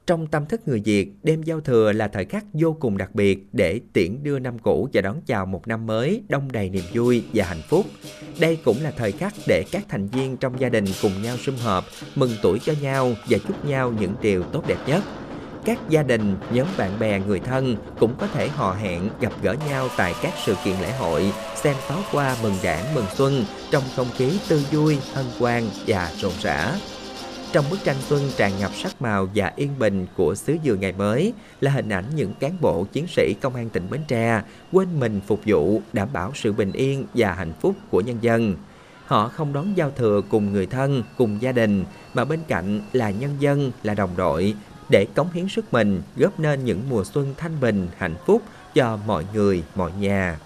Trong 0.08 0.28
tâm 0.28 0.46
thức 0.46 0.62
người 0.66 0.82
Việt, 0.86 1.12
đêm 1.24 1.44
giao 1.44 1.62
thừa 1.62 1.92
là 1.92 2.08
thời 2.08 2.26
khắc 2.26 2.46
vô 2.54 2.76
cùng 2.80 2.98
đặc 2.98 3.16
biệt 3.16 3.48
để 3.52 3.80
tiễn 3.94 4.24
đưa 4.24 4.40
năm 4.40 4.60
cũ 4.60 4.90
và 4.94 5.02
đón 5.02 5.22
chào 5.26 5.46
một 5.46 5.68
năm 5.68 5.86
mới 5.86 6.22
đông 6.30 6.52
đầy 6.52 6.70
niềm 6.70 6.84
vui 6.94 7.24
và 7.34 7.46
hạnh 7.46 7.62
phúc. 7.70 7.86
Đây 8.40 8.58
cũng 8.66 8.78
là 8.84 8.92
thời 8.92 9.12
khắc 9.12 9.34
để 9.48 9.64
các 9.72 9.86
thành 9.90 10.08
viên 10.08 10.38
trong 10.38 10.60
gia 10.60 10.70
đình 10.70 10.86
cùng 11.02 11.22
nhau 11.24 11.38
sum 11.38 11.56
họp, 11.56 11.86
mừng 12.16 12.32
tuổi 12.42 12.60
cho 12.60 12.74
nhau 12.82 13.12
và 13.30 13.38
chúc 13.48 13.66
nhau 13.66 13.94
những 14.00 14.14
điều 14.22 14.44
tốt 14.44 14.64
đẹp 14.68 14.78
nhất 14.88 15.04
các 15.66 15.80
gia 15.90 16.04
đình, 16.04 16.36
nhóm 16.52 16.68
bạn 16.78 17.00
bè, 17.00 17.20
người 17.20 17.40
thân 17.40 17.76
cũng 18.00 18.16
có 18.18 18.28
thể 18.28 18.48
hò 18.48 18.74
hẹn 18.74 19.10
gặp 19.20 19.32
gỡ 19.42 19.56
nhau 19.70 19.88
tại 19.98 20.14
các 20.22 20.34
sự 20.46 20.56
kiện 20.64 20.76
lễ 20.82 20.92
hội, 20.92 21.34
xem 21.56 21.76
pháo 21.88 22.00
hoa 22.12 22.36
mừng 22.44 22.56
đảng 22.64 22.96
mừng 22.96 23.06
xuân 23.16 23.46
trong 23.72 23.84
không 23.96 24.08
khí 24.18 24.40
tươi 24.50 24.66
vui, 24.72 24.98
hân 25.14 25.26
hoan 25.40 25.64
và 25.88 26.12
rộn 26.18 26.34
rã. 26.42 26.74
Trong 27.52 27.66
bức 27.70 27.84
tranh 27.84 27.96
xuân 28.00 28.22
tràn 28.38 28.52
ngập 28.60 28.72
sắc 28.76 29.02
màu 29.02 29.28
và 29.36 29.52
yên 29.56 29.70
bình 29.80 30.06
của 30.16 30.36
xứ 30.36 30.58
dừa 30.66 30.76
ngày 30.76 30.92
mới 30.92 31.34
là 31.62 31.72
hình 31.72 31.90
ảnh 31.90 32.06
những 32.16 32.34
cán 32.34 32.58
bộ 32.62 32.86
chiến 32.92 33.08
sĩ 33.08 33.36
công 33.42 33.56
an 33.56 33.70
tỉnh 33.70 33.90
Bến 33.90 34.02
Tre 34.08 34.42
quên 34.72 35.00
mình 35.00 35.22
phục 35.28 35.40
vụ 35.46 35.82
đảm 35.94 36.08
bảo 36.14 36.32
sự 36.36 36.54
bình 36.54 36.72
yên 36.72 37.06
và 37.14 37.34
hạnh 37.34 37.54
phúc 37.62 37.76
của 37.90 38.02
nhân 38.02 38.18
dân. 38.22 38.56
Họ 39.06 39.28
không 39.28 39.54
đón 39.54 39.78
giao 39.78 39.92
thừa 39.98 40.22
cùng 40.30 40.54
người 40.54 40.66
thân, 40.66 41.04
cùng 41.18 41.42
gia 41.42 41.52
đình, 41.52 41.86
mà 42.14 42.26
bên 42.26 42.40
cạnh 42.48 42.82
là 42.94 43.10
nhân 43.10 43.36
dân, 43.40 43.72
là 43.84 43.94
đồng 43.94 44.10
đội, 44.18 44.56
để 44.92 45.06
cống 45.16 45.32
hiến 45.34 45.50
sức 45.50 45.74
mình 45.74 46.02
góp 46.16 46.40
nên 46.40 46.66
những 46.66 46.82
mùa 46.90 47.04
xuân 47.14 47.34
thanh 47.38 47.60
bình, 47.62 47.88
hạnh 47.98 48.16
phúc 48.26 48.42
cho 48.74 48.98
mọi 49.08 49.24
người, 49.34 49.64
mọi 49.76 49.92
nhà. 50.00 50.38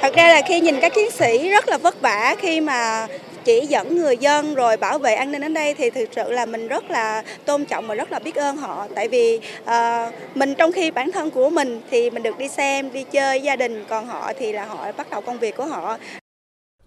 Thật 0.00 0.14
ra 0.16 0.28
là 0.28 0.42
khi 0.48 0.60
nhìn 0.60 0.80
các 0.80 0.92
chiến 0.94 1.10
sĩ 1.10 1.50
rất 1.50 1.68
là 1.68 1.78
vất 1.78 2.00
vả 2.00 2.34
khi 2.38 2.60
mà 2.60 3.06
chỉ 3.44 3.66
dẫn 3.66 3.96
người 3.98 4.16
dân 4.16 4.54
rồi 4.54 4.76
bảo 4.76 4.98
vệ 4.98 5.14
an 5.14 5.32
ninh 5.32 5.40
đến 5.40 5.54
đây 5.54 5.74
thì 5.74 5.90
thực 5.90 6.08
sự 6.16 6.32
là 6.32 6.46
mình 6.46 6.68
rất 6.68 6.90
là 6.90 7.22
tôn 7.44 7.64
trọng 7.64 7.86
và 7.86 7.94
rất 7.94 8.12
là 8.12 8.18
biết 8.18 8.34
ơn 8.34 8.56
họ 8.56 8.86
tại 8.94 9.08
vì 9.08 9.40
uh, 9.62 10.14
mình 10.34 10.54
trong 10.54 10.72
khi 10.72 10.90
bản 10.90 11.12
thân 11.12 11.30
của 11.30 11.50
mình 11.50 11.80
thì 11.90 12.10
mình 12.10 12.22
được 12.22 12.38
đi 12.38 12.48
xem 12.48 12.92
đi 12.92 13.04
chơi 13.04 13.40
gia 13.40 13.56
đình 13.56 13.84
còn 13.88 14.06
họ 14.06 14.32
thì 14.38 14.52
là 14.52 14.64
họ 14.64 14.92
bắt 14.96 15.10
đầu 15.10 15.20
công 15.20 15.38
việc 15.38 15.56
của 15.56 15.64
họ 15.64 15.98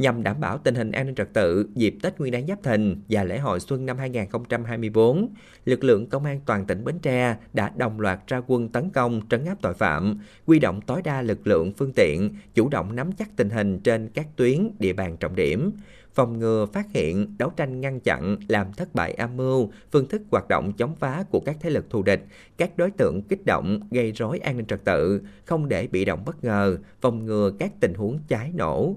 nhằm 0.02 0.24
đảm 0.24 0.40
bảo 0.40 0.58
tình 0.58 0.76
hình 0.76 0.92
an 0.92 1.06
ninh 1.06 1.16
trật 1.16 1.34
tự 1.34 1.66
dịp 1.76 1.96
Tết 2.04 2.20
Nguyên 2.20 2.32
đán 2.32 2.48
Giáp 2.48 2.64
Thìn 2.64 3.02
và 3.10 3.24
lễ 3.24 3.38
hội 3.38 3.60
xuân 3.60 3.86
năm 3.86 3.98
2024, 3.98 5.30
lực 5.66 5.84
lượng 5.84 6.10
công 6.10 6.26
an 6.26 6.40
toàn 6.46 6.66
tỉnh 6.66 6.84
Bến 6.84 7.00
Tre 7.00 7.38
đã 7.54 7.72
đồng 7.76 8.00
loạt 8.00 8.20
ra 8.28 8.42
quân 8.48 8.70
tấn 8.70 8.90
công 8.90 9.22
trấn 9.30 9.46
áp 9.46 9.58
tội 9.62 9.74
phạm, 9.74 10.20
quy 10.46 10.60
động 10.60 10.82
tối 10.82 11.02
đa 11.04 11.22
lực 11.22 11.48
lượng 11.48 11.74
phương 11.78 11.92
tiện, 11.96 12.30
chủ 12.54 12.70
động 12.70 12.96
nắm 12.96 13.12
chắc 13.12 13.30
tình 13.36 13.50
hình 13.50 13.80
trên 13.80 14.10
các 14.10 14.28
tuyến 14.36 14.72
địa 14.80 14.94
bàn 14.94 15.18
trọng 15.18 15.36
điểm, 15.36 15.72
phòng 16.14 16.40
ngừa 16.40 16.66
phát 16.74 16.86
hiện, 16.94 17.36
đấu 17.38 17.50
tranh 17.50 17.82
ngăn 17.82 18.00
chặn, 18.00 18.38
làm 18.48 18.74
thất 18.74 18.96
bại 18.96 19.14
âm 19.14 19.38
mưu, 19.38 19.72
phương 19.92 20.08
thức 20.08 20.22
hoạt 20.32 20.48
động 20.48 20.74
chống 20.74 20.96
phá 20.96 21.24
của 21.30 21.40
các 21.40 21.58
thế 21.62 21.70
lực 21.70 21.90
thù 21.90 22.04
địch, 22.04 22.26
các 22.58 22.78
đối 22.78 22.92
tượng 22.92 23.22
kích 23.22 23.46
động, 23.46 23.80
gây 23.92 24.12
rối 24.12 24.40
an 24.40 24.58
ninh 24.58 24.66
trật 24.66 24.86
tự, 24.86 25.22
không 25.46 25.70
để 25.70 25.88
bị 25.88 26.06
động 26.06 26.24
bất 26.26 26.44
ngờ, 26.44 26.78
phòng 27.02 27.26
ngừa 27.26 27.52
các 27.60 27.72
tình 27.80 27.94
huống 27.94 28.20
cháy 28.28 28.52
nổ, 28.56 28.96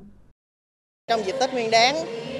trong 1.09 1.27
dịp 1.27 1.37
Tết 1.41 1.53
Nguyên 1.53 1.71
đán 1.71 1.97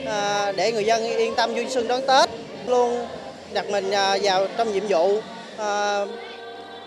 à, 0.07 0.53
để 0.57 0.73
người 0.73 0.85
dân 0.85 1.05
yên 1.05 1.35
tâm 1.35 1.55
vui 1.55 1.67
xuân 1.69 1.89
đón 1.89 2.01
Tết 2.09 2.31
luôn 2.67 3.07
đặt 3.53 3.67
mình 3.71 3.91
à, 3.91 4.17
vào 4.23 4.47
trong 4.57 4.73
nhiệm 4.73 4.87
vụ 4.89 5.21
à, 5.59 6.01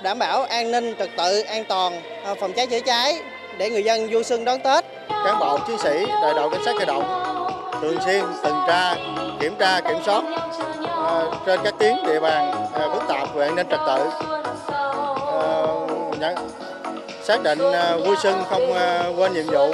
đảm 0.01 0.19
bảo 0.19 0.43
an 0.43 0.71
ninh 0.71 0.95
trật 0.99 1.09
tự 1.17 1.41
an 1.41 1.63
toàn 1.69 2.01
phòng 2.39 2.53
cháy 2.53 2.67
chữa 2.67 2.79
cháy 2.79 3.15
để 3.57 3.69
người 3.69 3.83
dân 3.83 4.09
vui 4.11 4.23
xuân 4.23 4.45
đón 4.45 4.59
Tết. 4.59 4.85
Cán 5.09 5.39
bộ 5.39 5.59
chiến 5.67 5.77
sĩ 5.77 6.05
đại 6.21 6.33
đội 6.33 6.49
cảnh 6.51 6.61
sát 6.65 6.75
cơ 6.79 6.85
động 6.85 7.23
thường 7.81 7.97
xuyên 8.05 8.23
tuần 8.43 8.55
tra, 8.67 8.95
kiểm 9.39 9.55
tra, 9.59 9.81
kiểm 9.81 9.97
soát 10.05 10.23
trên 11.45 11.59
các 11.63 11.73
tuyến 11.79 11.95
địa 12.07 12.19
bàn 12.19 12.67
phức 12.93 13.03
tạp 13.07 13.35
về 13.35 13.45
an 13.47 13.55
ninh 13.55 13.67
trật 13.69 13.79
tự. 13.87 14.09
xác 17.23 17.43
định 17.43 17.59
vui 18.05 18.15
xuân 18.23 18.43
không 18.49 18.73
quên 19.17 19.33
nhiệm 19.33 19.45
vụ 19.47 19.73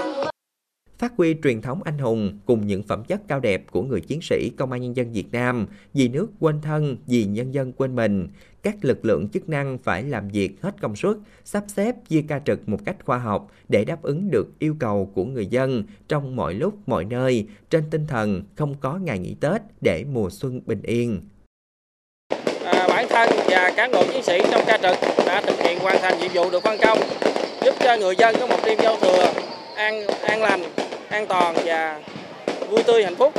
phát 1.04 1.14
huy 1.18 1.36
truyền 1.44 1.62
thống 1.62 1.84
anh 1.84 1.98
hùng 1.98 2.40
cùng 2.46 2.68
những 2.68 2.84
phẩm 2.84 3.04
chất 3.04 3.22
cao 3.28 3.40
đẹp 3.40 3.64
của 3.72 3.82
người 3.82 4.02
chiến 4.02 4.20
sĩ 4.22 4.52
công 4.58 4.72
an 4.72 4.82
nhân 4.82 4.96
dân 4.96 5.12
Việt 5.12 5.32
Nam, 5.32 5.68
vì 5.94 6.08
nước 6.08 6.28
quên 6.40 6.62
thân, 6.62 6.98
vì 7.08 7.26
nhân 7.26 7.54
dân 7.54 7.72
quên 7.74 7.96
mình. 7.96 8.28
Các 8.62 8.76
lực 8.82 9.06
lượng 9.06 9.30
chức 9.30 9.50
năng 9.50 9.78
phải 9.78 10.04
làm 10.04 10.28
việc 10.28 10.62
hết 10.62 10.82
công 10.82 10.96
suất, 10.96 11.18
sắp 11.44 11.64
xếp 11.68 11.96
chia 12.08 12.24
ca 12.28 12.40
trực 12.40 12.70
một 12.70 12.78
cách 12.86 12.96
khoa 13.06 13.18
học 13.18 13.52
để 13.70 13.86
đáp 13.86 14.02
ứng 14.02 14.32
được 14.32 14.60
yêu 14.60 14.76
cầu 14.80 15.12
của 15.16 15.26
người 15.26 15.46
dân 15.46 15.84
trong 16.08 16.36
mọi 16.36 16.54
lúc, 16.54 16.74
mọi 16.86 17.06
nơi, 17.06 17.48
trên 17.70 17.84
tinh 17.92 18.08
thần 18.08 18.44
không 18.56 18.76
có 18.80 18.98
ngày 18.98 19.20
nghỉ 19.20 19.36
Tết 19.42 19.62
để 19.82 20.06
mùa 20.14 20.30
xuân 20.30 20.62
bình 20.66 20.82
yên. 20.84 21.22
À, 22.66 22.88
bản 22.90 23.06
thân 23.10 23.30
và 23.50 23.74
cán 23.78 23.92
bộ 23.92 24.04
chiến 24.14 24.24
sĩ 24.24 24.42
trong 24.52 24.64
ca 24.68 24.78
trực 24.78 25.26
đã 25.26 25.42
thực 25.42 25.60
hiện 25.60 25.80
hoàn 25.80 25.98
thành 26.02 26.20
nhiệm 26.20 26.32
vụ 26.34 26.52
được 26.52 26.64
phân 26.64 26.80
công, 26.82 27.00
giúp 27.66 27.76
cho 27.80 27.98
người 27.98 28.16
dân 28.18 28.36
có 28.40 28.48
một 28.48 28.60
đêm 28.66 28.80
giao 28.82 28.96
thừa 29.02 29.34
an 29.76 30.08
an 30.28 30.42
lành 30.42 30.83
an 31.14 31.28
toàn 31.28 31.56
và 31.66 32.02
vui 32.70 32.84
tươi 32.88 33.04
hạnh 33.04 33.16
phúc. 33.16 33.34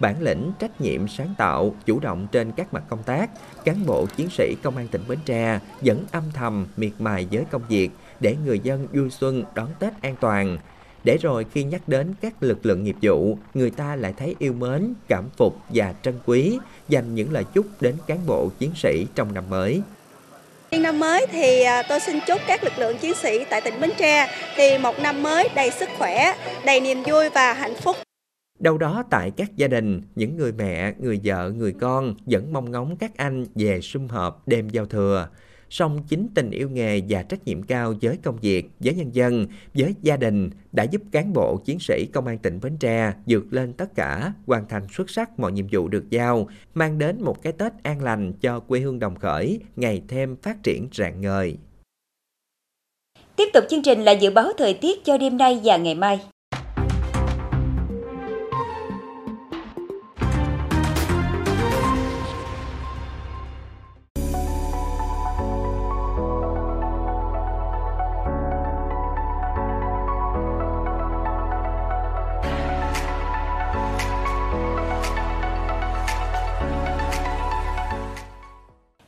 bản 0.00 0.22
lĩnh, 0.22 0.52
trách 0.58 0.80
nhiệm, 0.80 1.08
sáng 1.08 1.34
tạo, 1.38 1.74
chủ 1.86 2.00
động 2.00 2.26
trên 2.32 2.52
các 2.52 2.74
mặt 2.74 2.82
công 2.88 3.02
tác, 3.02 3.30
cán 3.64 3.86
bộ 3.86 4.06
chiến 4.16 4.28
sĩ 4.30 4.54
công 4.62 4.76
an 4.76 4.88
tỉnh 4.88 5.02
Bến 5.08 5.18
Tre 5.24 5.60
vẫn 5.80 6.04
âm 6.12 6.22
thầm 6.34 6.66
miệt 6.76 6.92
mài 6.98 7.26
với 7.30 7.44
công 7.50 7.62
việc 7.68 7.90
để 8.20 8.36
người 8.44 8.60
dân 8.60 8.86
vui 8.92 9.10
xuân 9.10 9.44
đón 9.54 9.68
Tết 9.78 9.92
an 10.02 10.16
toàn. 10.20 10.58
Để 11.04 11.16
rồi 11.16 11.46
khi 11.52 11.64
nhắc 11.64 11.88
đến 11.88 12.14
các 12.20 12.42
lực 12.42 12.66
lượng 12.66 12.84
nghiệp 12.84 12.96
vụ, 13.02 13.38
người 13.54 13.70
ta 13.70 13.96
lại 13.96 14.14
thấy 14.16 14.34
yêu 14.38 14.52
mến, 14.52 14.94
cảm 15.08 15.24
phục 15.36 15.56
và 15.68 15.94
trân 16.02 16.14
quý, 16.26 16.58
dành 16.88 17.14
những 17.14 17.32
lời 17.32 17.44
chúc 17.54 17.66
đến 17.80 17.94
cán 18.06 18.18
bộ 18.26 18.50
chiến 18.58 18.70
sĩ 18.76 19.06
trong 19.14 19.34
năm 19.34 19.44
mới. 19.50 19.82
Năm 20.72 20.98
mới 20.98 21.26
thì 21.30 21.62
à, 21.62 21.82
tôi 21.88 22.00
xin 22.00 22.18
chúc 22.26 22.40
các 22.46 22.64
lực 22.64 22.78
lượng 22.78 22.98
chiến 22.98 23.14
sĩ 23.14 23.44
tại 23.50 23.60
tỉnh 23.60 23.80
Bến 23.80 23.90
Tre 23.98 24.28
thì 24.56 24.78
một 24.78 24.98
năm 24.98 25.22
mới 25.22 25.48
đầy 25.54 25.70
sức 25.70 25.88
khỏe, 25.98 26.34
đầy 26.64 26.80
niềm 26.80 27.02
vui 27.06 27.28
và 27.28 27.52
hạnh 27.52 27.74
phúc. 27.74 27.96
Đâu 28.58 28.78
đó 28.78 29.04
tại 29.10 29.32
các 29.36 29.56
gia 29.56 29.68
đình, 29.68 30.02
những 30.14 30.36
người 30.36 30.52
mẹ, 30.52 30.92
người 30.98 31.20
vợ, 31.24 31.50
người 31.50 31.74
con 31.80 32.14
vẫn 32.26 32.52
mong 32.52 32.70
ngóng 32.70 32.96
các 32.96 33.10
anh 33.16 33.46
về 33.54 33.80
sum 33.80 34.08
họp 34.08 34.48
đêm 34.48 34.68
giao 34.68 34.86
thừa 34.86 35.28
song 35.70 36.02
chính 36.08 36.28
tình 36.34 36.50
yêu 36.50 36.70
nghề 36.70 37.00
và 37.08 37.22
trách 37.22 37.44
nhiệm 37.44 37.62
cao 37.62 37.94
với 38.02 38.18
công 38.22 38.36
việc, 38.36 38.70
với 38.80 38.94
nhân 38.94 39.14
dân, 39.14 39.46
với 39.74 39.94
gia 40.02 40.16
đình 40.16 40.50
đã 40.72 40.84
giúp 40.84 41.02
cán 41.12 41.32
bộ 41.32 41.56
chiến 41.64 41.78
sĩ 41.78 42.06
công 42.12 42.26
an 42.26 42.38
tỉnh 42.38 42.60
Bến 42.62 42.76
Tre 42.76 43.12
vượt 43.26 43.44
lên 43.50 43.72
tất 43.72 43.94
cả, 43.94 44.32
hoàn 44.46 44.68
thành 44.68 44.86
xuất 44.92 45.10
sắc 45.10 45.38
mọi 45.38 45.52
nhiệm 45.52 45.66
vụ 45.72 45.88
được 45.88 46.10
giao, 46.10 46.48
mang 46.74 46.98
đến 46.98 47.22
một 47.22 47.42
cái 47.42 47.52
Tết 47.52 47.72
an 47.82 48.02
lành 48.02 48.32
cho 48.32 48.60
quê 48.60 48.80
hương 48.80 48.98
đồng 48.98 49.16
khởi, 49.16 49.60
ngày 49.76 50.02
thêm 50.08 50.36
phát 50.36 50.62
triển 50.62 50.88
rạng 50.92 51.20
ngời. 51.20 51.56
Tiếp 53.36 53.48
tục 53.54 53.64
chương 53.70 53.82
trình 53.82 54.02
là 54.02 54.12
dự 54.12 54.30
báo 54.30 54.52
thời 54.58 54.74
tiết 54.74 55.04
cho 55.04 55.18
đêm 55.18 55.36
nay 55.36 55.60
và 55.64 55.76
ngày 55.76 55.94
mai. 55.94 56.20